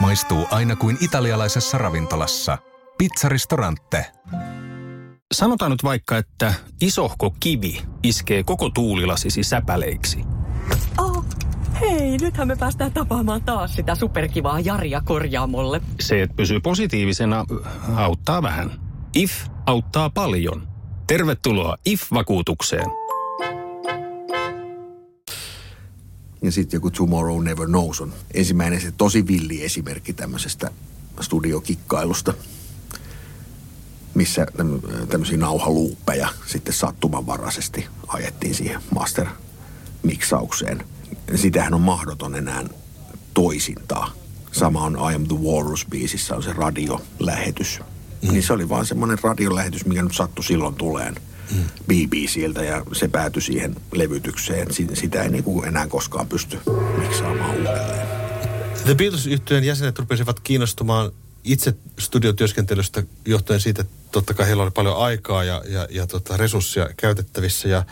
[0.00, 2.58] Maistuu aina kuin italialaisessa ravintolassa–
[3.00, 4.06] Pizzaristorante.
[5.32, 10.24] Sanotaan nyt vaikka, että isohko kivi iskee koko tuulilasisi säpäleiksi.
[10.98, 11.24] Oh,
[11.80, 15.80] hei, nythän me päästään tapaamaan taas sitä superkivaa Jaria korjaamolle.
[16.00, 17.44] Se, että pysyy positiivisena,
[17.96, 18.70] auttaa vähän.
[19.14, 19.32] IF
[19.66, 20.68] auttaa paljon.
[21.06, 22.86] Tervetuloa IF-vakuutukseen.
[26.42, 30.70] Ja sitten joku Tomorrow Never Knows on ensimmäinen se tosi villi esimerkki tämmöisestä
[31.20, 32.34] studiokikkailusta,
[34.14, 34.46] missä
[35.08, 40.84] tämmöisiä nauhaluuppeja sitten sattumanvaraisesti ajettiin siihen master-miksaukseen.
[41.34, 42.64] Sitähän on mahdoton enää
[43.34, 44.12] toisintaa.
[44.52, 47.80] Sama on I Am the Walrus-biisissä on se radiolähetys.
[48.22, 48.32] Mm.
[48.32, 51.16] Niin se oli vaan semmoinen radiolähetys, mikä nyt sattui silloin tuleen
[51.54, 51.64] mm.
[51.86, 54.68] BBCltä ja se päätyi siihen levytykseen.
[54.94, 56.58] Sitä ei niinku enää koskaan pysty
[56.98, 58.06] miksaamaan uudelleen.
[58.84, 61.12] The beatles yhtyeen jäsenet rupesivat kiinnostumaan
[61.44, 66.36] itse studiotyöskentelystä johtuen siitä, että totta kai heillä oli paljon aikaa ja, ja, ja tota
[66.36, 67.84] resursseja käytettävissä ja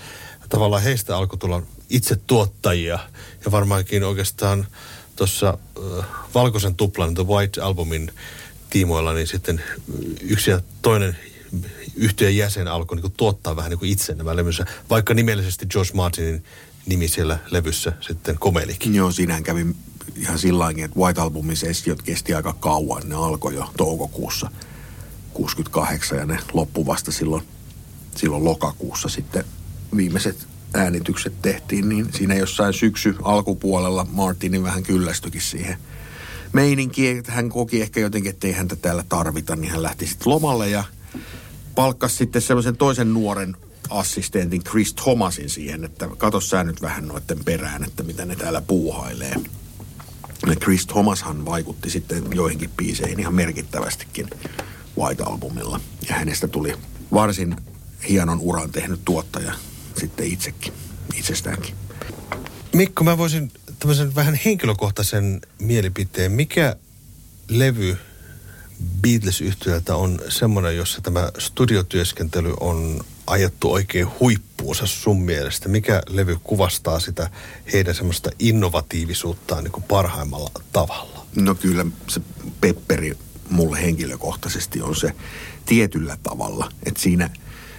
[0.49, 2.99] tavallaan heistä alkoi tulla itse tuottajia
[3.45, 4.67] ja varmaankin oikeastaan
[5.17, 5.59] tuossa
[5.99, 8.13] äh, Valkoisen tuplan The White Albumin
[8.71, 9.63] tiimoilla, niin sitten
[10.21, 11.17] yksi ja toinen
[11.97, 16.45] yhtiön jäsen alkoi niin tuottaa vähän niin kuin itse nämä levynsä, vaikka nimellisesti George Martinin
[16.87, 18.95] nimi siellä levyssä sitten komelikin.
[18.95, 19.67] Joo, siinähän kävi
[20.17, 23.09] ihan sillä että White Albumin sessiot kesti aika kauan.
[23.09, 24.51] Ne alkoi jo toukokuussa
[25.35, 27.43] 68 ja ne loppu vasta silloin,
[28.17, 29.45] silloin lokakuussa sitten
[29.97, 35.77] viimeiset äänitykset tehtiin, niin siinä jossain syksy alkupuolella Martinin vähän kyllästyikin siihen
[36.53, 40.33] meininkiin, että hän koki ehkä jotenkin, että ei häntä täällä tarvita, niin hän lähti sitten
[40.33, 40.85] lomalle ja
[41.75, 43.57] palkkasi sitten sellaisen toisen nuoren
[43.91, 48.61] assistentin Chris Thomasin siihen, että katso sä nyt vähän noiden perään, että mitä ne täällä
[48.61, 49.35] puuhailee.
[50.47, 54.31] Ja Chris Thomashan vaikutti sitten joihinkin biiseihin ihan merkittävästikin
[54.99, 55.81] White Albumilla.
[56.09, 56.75] Ja hänestä tuli
[57.13, 57.57] varsin
[58.09, 59.53] hienon uran tehnyt tuottaja
[60.01, 60.73] sitten itsekin,
[61.15, 61.75] itsestäänkin.
[62.75, 66.33] Mikko, mä voisin tämmöisen vähän henkilökohtaisen mielipiteen.
[66.33, 66.77] Mikä
[67.49, 67.97] levy
[69.01, 75.69] beatles yhtiöltä on semmoinen, jossa tämä studiotyöskentely on ajettu oikein huippuunsa sun mielestä?
[75.69, 77.31] Mikä levy kuvastaa sitä
[77.73, 81.27] heidän semmoista innovatiivisuuttaan niin kuin parhaimmalla tavalla?
[81.37, 82.21] No kyllä se
[82.61, 83.19] Pepperi
[83.51, 85.13] mulle henkilökohtaisesti on se
[85.67, 86.73] tietyllä tavalla.
[86.87, 87.31] Että siinä,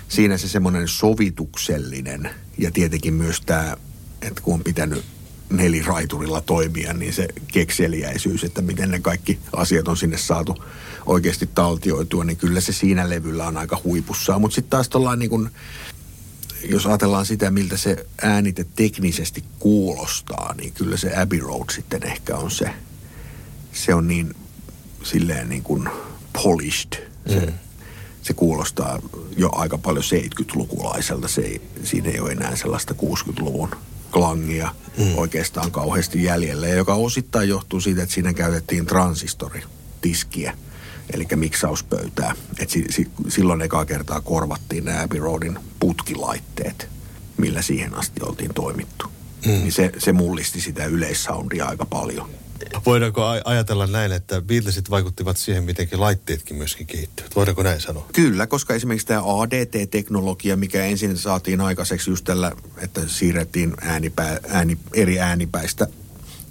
[0.07, 3.77] siinä se semmoinen sovituksellinen ja tietenkin myös tämä,
[4.21, 5.05] että kun on pitänyt
[5.49, 10.63] neliraiturilla toimia, niin se kekseliäisyys, että miten ne kaikki asiat on sinne saatu
[11.05, 14.41] oikeasti taltioitua, niin kyllä se siinä levyllä on aika huipussaan.
[14.41, 15.49] Mutta sitten taas tuollain niin kun,
[16.69, 22.37] jos ajatellaan sitä, miltä se äänite teknisesti kuulostaa, niin kyllä se Abbey Road sitten ehkä
[22.37, 22.73] on se,
[23.73, 24.35] se on niin
[25.03, 25.89] silleen niin kuin
[26.43, 27.09] polished.
[27.27, 27.53] Se, mm.
[28.21, 28.99] se kuulostaa
[29.37, 31.27] jo aika paljon 70-lukulaiselta.
[31.27, 33.69] Se ei, siinä ei ole enää sellaista 60-luvun
[34.11, 35.17] klangia mm.
[35.17, 40.57] oikeastaan kauheasti jäljellä, joka osittain johtuu siitä, että siinä käytettiin transistoritiskiä,
[41.13, 42.33] eli miksauspöytää.
[42.59, 46.87] Et si, si, silloin ekaa kertaa korvattiin nämä Abbey Roadin putkilaitteet,
[47.37, 49.05] millä siihen asti oltiin toimittu.
[49.45, 49.51] Mm.
[49.51, 52.29] Niin se, se mullisti sitä yleissoundia aika paljon.
[52.85, 57.35] Voidaanko ajatella näin, että Beatlesit vaikuttivat siihen, mitenkin laitteetkin myöskin kehittyvät?
[57.35, 58.05] Voidaanko näin sanoa?
[58.13, 64.77] Kyllä, koska esimerkiksi tämä ADT-teknologia, mikä ensin saatiin aikaiseksi just tällä, että siirrettiin äänipää, ääni,
[64.93, 65.87] eri äänipäistä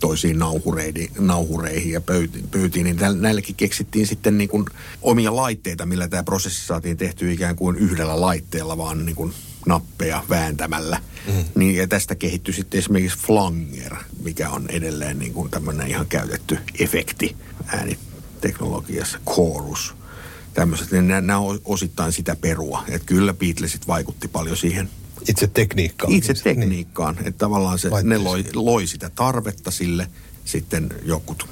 [0.00, 4.64] toisiin nauhureihin, nauhureihin ja pöytiin, pöytiin, niin näillekin keksittiin sitten niin kuin
[5.02, 9.32] omia laitteita, millä tämä prosessi saatiin tehty ikään kuin yhdellä laitteella, vaan niin kuin
[9.68, 11.00] nappeja vääntämällä.
[11.26, 11.44] Mm.
[11.54, 16.58] Niin, ja tästä kehittyi sitten esimerkiksi flanger, mikä on edelleen niin kuin tämmöinen ihan käytetty
[16.78, 19.94] efekti ääniteknologiassa, chorus.
[20.54, 22.84] Tämmöiset, niin nämä on osittain sitä perua.
[22.88, 24.90] Että kyllä Beatlesit vaikutti paljon siihen
[25.28, 26.12] itse tekniikkaan.
[26.12, 27.14] Itse tekniikkaan.
[27.14, 27.28] Niin.
[27.28, 30.08] Että tavallaan se, ne loi, loi sitä tarvetta sille,
[30.44, 31.48] sitten jokut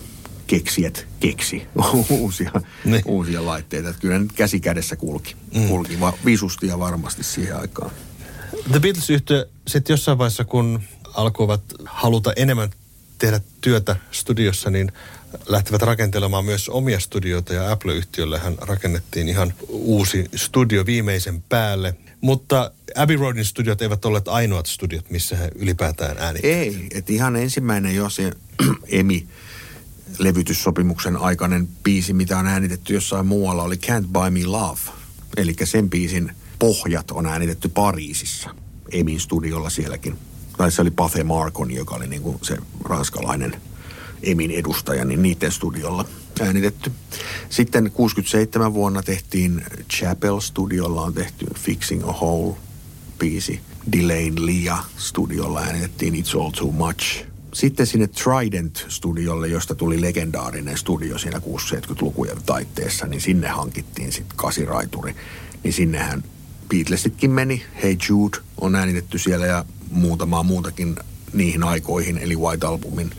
[0.46, 1.62] keksijät keksi
[2.10, 2.50] uusia,
[2.84, 3.02] niin.
[3.04, 3.88] uusia laitteita.
[3.88, 5.68] Että kyllä nyt käsi kädessä kulki, mm.
[5.68, 7.90] kulki va, visusti ja varmasti siihen aikaan.
[8.72, 10.82] The beatles yhtiö sitten jossain vaiheessa, kun
[11.14, 12.70] alkoivat haluta enemmän
[13.18, 14.92] tehdä työtä studiossa, niin
[15.48, 21.94] lähtivät rakentelemaan myös omia studioita ja Apple-yhtiölle hän rakennettiin ihan uusi studio viimeisen päälle.
[22.20, 26.54] Mutta Abbey Roadin studiot eivät olleet ainoat studiot, missä he ylipäätään äänittävät.
[26.56, 28.32] Ei, että ihan ensimmäinen jo se
[28.88, 29.26] Emi
[30.18, 34.80] levytyssopimuksen aikainen biisi, mitä on äänitetty jossain muualla, oli Can't Buy Me Love.
[35.36, 38.50] Eli sen biisin pohjat on äänitetty Pariisissa,
[38.92, 40.18] Emin studiolla sielläkin.
[40.56, 43.56] Tai se oli Pathe Marcon, joka oli niin kuin se ranskalainen
[44.22, 46.04] Emin edustaja, niin niiden studiolla
[46.40, 46.92] äänitetty.
[47.50, 52.56] Sitten 67 vuonna tehtiin Chapel Studiolla on tehty Fixing a Hole
[53.18, 53.60] biisi.
[53.92, 57.24] Delain Lia studiolla äänitettiin It's All Too Much.
[57.54, 65.14] Sitten sinne Trident-studiolle, josta tuli legendaarinen studio siinä 60-70-lukujen taitteessa, niin sinne hankittiin sitten kasiraituri.
[65.62, 66.24] Niin sinnehän
[66.68, 67.62] Beatlesitkin meni.
[67.82, 70.96] Hey Jude on äänitetty siellä ja muutamaa muutakin
[71.32, 73.10] niihin aikoihin, eli White Albumin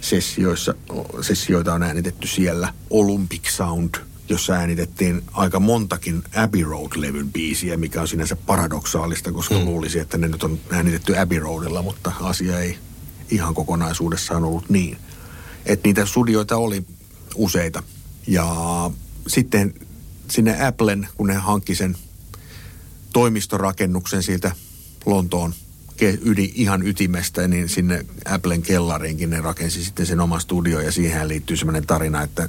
[0.00, 0.74] sessioissa,
[1.20, 2.74] sessioita on äänitetty siellä.
[2.90, 3.94] Olympic Sound,
[4.28, 9.64] jossa äänitettiin aika montakin Abbey Road-levyn biisiä, mikä on sinänsä paradoksaalista, koska mm.
[9.64, 12.78] luulisi, että ne nyt on äänitetty Abbey Roadilla, mutta asia ei
[13.30, 14.96] ihan kokonaisuudessaan ollut niin.
[15.66, 16.84] Että niitä studioita oli
[17.34, 17.82] useita.
[18.26, 18.46] Ja
[19.26, 19.74] sitten
[20.28, 21.96] sinne Applen, kun ne hankki sen
[23.12, 24.52] toimistorakennuksen siitä
[25.06, 25.54] Lontoon
[26.24, 31.28] ydi, ihan ytimestä, niin sinne Applen kellariinkin ne rakensi sitten sen oma studio ja siihen
[31.28, 32.48] liittyy semmoinen tarina, että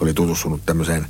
[0.00, 1.06] oli tutustunut tämmöiseen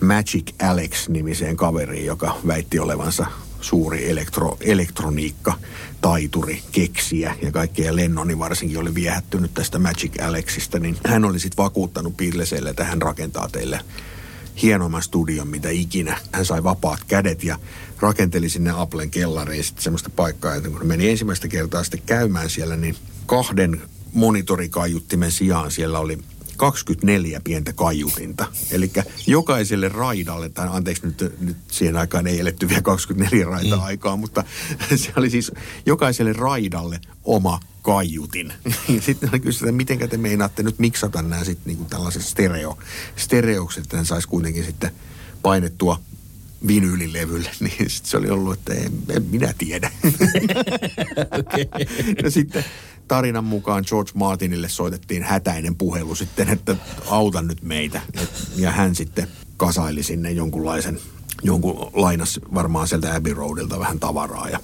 [0.00, 3.26] Magic Alex-nimiseen kaveriin, joka väitti olevansa
[3.60, 5.54] suuri elektro, elektroniikka,
[6.00, 11.64] taituri, keksiä ja kaikkea Lennoni varsinkin oli viehättynyt tästä Magic Alexista, niin hän oli sitten
[11.64, 13.80] vakuuttanut Beatlesille, että hän rakentaa teille
[14.62, 16.18] hienomman studion, mitä ikinä.
[16.32, 17.58] Hän sai vapaat kädet ja
[18.00, 22.76] rakenteli sinne Applen kellariin sitten semmoista paikkaa, että kun meni ensimmäistä kertaa sitten käymään siellä,
[22.76, 22.96] niin
[23.26, 23.82] kahden
[24.12, 26.18] monitorikaiuttimen sijaan siellä oli
[26.60, 28.46] 24 pientä kaiutinta.
[28.70, 28.92] Eli
[29.26, 34.20] jokaiselle raidalle, tai anteeksi nyt, nyt siihen aikaan ei eletty vielä 24 raita-aikaa, mm.
[34.20, 34.44] mutta
[34.96, 35.52] se oli siis
[35.86, 38.52] jokaiselle raidalle oma kaiutin.
[39.06, 42.78] sitten oli että miten te meinaatte nyt miksata nämä sitten niinku tällaiset stereo,
[43.16, 44.90] stereokset, että saisi kuitenkin sitten
[45.42, 46.00] painettua
[46.66, 49.90] vinyylilevylle, niin sit se oli ollut, että en, en minä tiedä.
[51.38, 51.64] okay.
[52.22, 52.64] ja sitten
[53.10, 58.00] tarinan mukaan George Martinille soitettiin hätäinen puhelu sitten, että auta nyt meitä.
[58.56, 61.00] Ja hän sitten kasaili sinne jonkunlaisen,
[61.42, 64.58] jonkun lainas varmaan sieltä Abbey Roadilta vähän tavaraa ja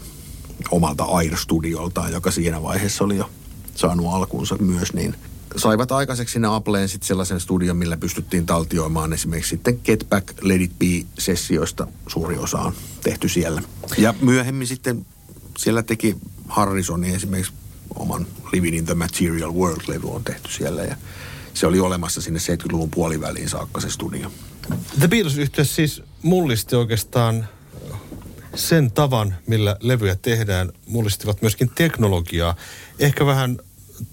[0.71, 3.31] omalta Air-studioltaan, joka siinä vaiheessa oli jo
[3.75, 5.15] saanut alkuunsa myös, niin
[5.57, 10.61] saivat aikaiseksi sinne Appleen sitten sellaisen studion, millä pystyttiin taltioimaan esimerkiksi sitten Get Back Let
[10.61, 12.73] It Be-sessioista suuri osa on
[13.03, 13.63] tehty siellä.
[13.99, 15.07] Ja myöhemmin sitten
[15.59, 16.17] siellä teki
[16.49, 17.53] Harrisoni esimerkiksi
[17.95, 20.97] oman Living in the Material World-levy on tehty siellä ja
[21.55, 24.33] se oli olemassa sinne 70-luvun puoliväliin saakka se studio.
[24.99, 27.49] The beatles yhteydessä siis mullisti oikeastaan
[28.55, 32.57] sen tavan, millä levyjä tehdään, mullistivat myöskin teknologiaa.
[32.99, 33.59] Ehkä vähän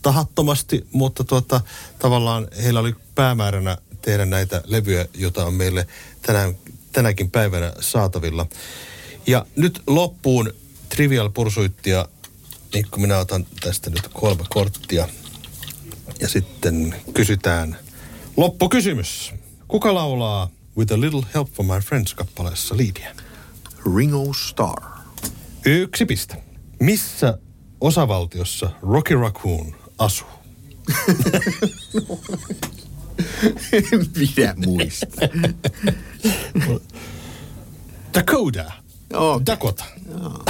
[0.02, 1.62] tahattomasti, mutta tuota,
[2.00, 5.88] tavallaan heillä oli päämääränä tehdä näitä levyjä, joita on meille
[6.22, 6.56] tänään,
[6.92, 8.48] tänäkin päivänä saatavilla.
[9.28, 10.54] Ja nyt loppuun
[10.90, 12.08] Trivial Pursuittia
[12.74, 15.08] Mikko, minä otan tästä nyt kolme korttia.
[16.20, 17.78] Ja sitten kysytään
[18.38, 19.34] loppukysymys.
[19.68, 23.16] Kuka laulaa With a Little Help from My Friends kappaleessa liidiä?
[23.96, 24.84] Ringo Starr.
[25.66, 26.44] Yksi piste.
[26.80, 27.38] Missä
[27.82, 30.28] osavaltiossa Rocky Raccoon asuu?
[33.74, 35.06] en minä muista.
[38.14, 38.72] Dakota.
[39.14, 39.46] Okay.
[39.46, 39.84] Dakota.
[40.10, 40.44] Joo.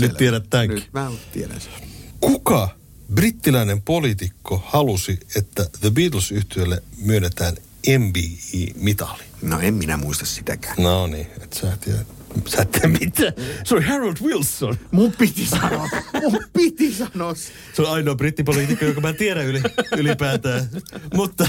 [0.00, 0.76] Nyt tiedät tämänkin.
[0.76, 1.72] Nyt mä tiedän sen.
[2.20, 2.68] Kuka
[3.14, 7.56] brittiläinen poliitikko halusi, että The beatles yhtiölle myönnetään
[7.98, 9.22] MBE-mitali?
[9.42, 10.76] No en minä muista sitäkään.
[10.78, 11.98] No niin, et sä tiedä.
[12.46, 13.32] Sä et mitä?
[13.64, 14.78] Se on Harold Wilson.
[14.90, 15.88] Mun piti sanoa.
[16.22, 17.34] Mun piti sanoa.
[17.72, 19.60] Se on ainoa brittipoliitikko, joka mä tiedän yli,
[19.96, 20.68] ylipäätään.
[21.14, 21.48] Mutta...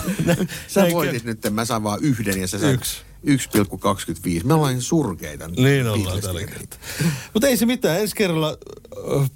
[0.67, 2.73] Sä voitit nyt, mä saan vaan yhden ja sä saat...
[2.73, 3.01] Yksi.
[3.27, 4.43] 1,25.
[4.43, 5.47] Me ollaan surkeita.
[5.47, 6.79] Niin ollaan tällä kertaa.
[7.34, 7.99] Mutta ei se mitään.
[7.99, 8.57] Ensi kerralla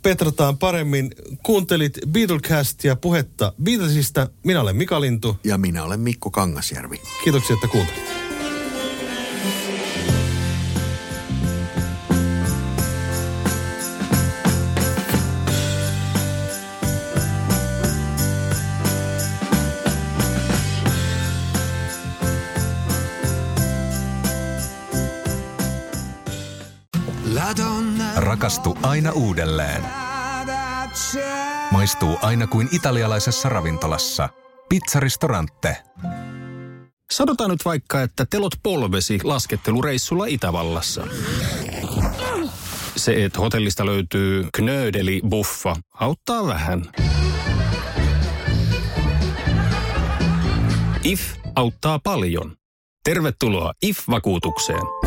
[0.01, 1.11] petrataan paremmin.
[1.43, 4.29] Kuuntelit Beatlecastia puhetta Beatlesista.
[4.43, 5.39] Minä olen Mika Lintu.
[5.43, 7.01] Ja minä olen Mikko Kangasjärvi.
[7.23, 8.16] Kiitoksia, että kuuntelit.
[28.47, 29.83] Rakastu aina uudelleen.
[31.71, 34.29] Maistuu aina kuin italialaisessa ravintolassa.
[34.69, 35.77] Pizzaristorante.
[37.11, 41.07] Sanotaan nyt vaikka, että telot polvesi laskettelureissulla Itävallassa.
[42.95, 46.91] Se, että hotellista löytyy knöydeli buffa, auttaa vähän.
[51.03, 51.21] IF
[51.55, 52.55] auttaa paljon.
[53.03, 55.06] Tervetuloa IF-vakuutukseen.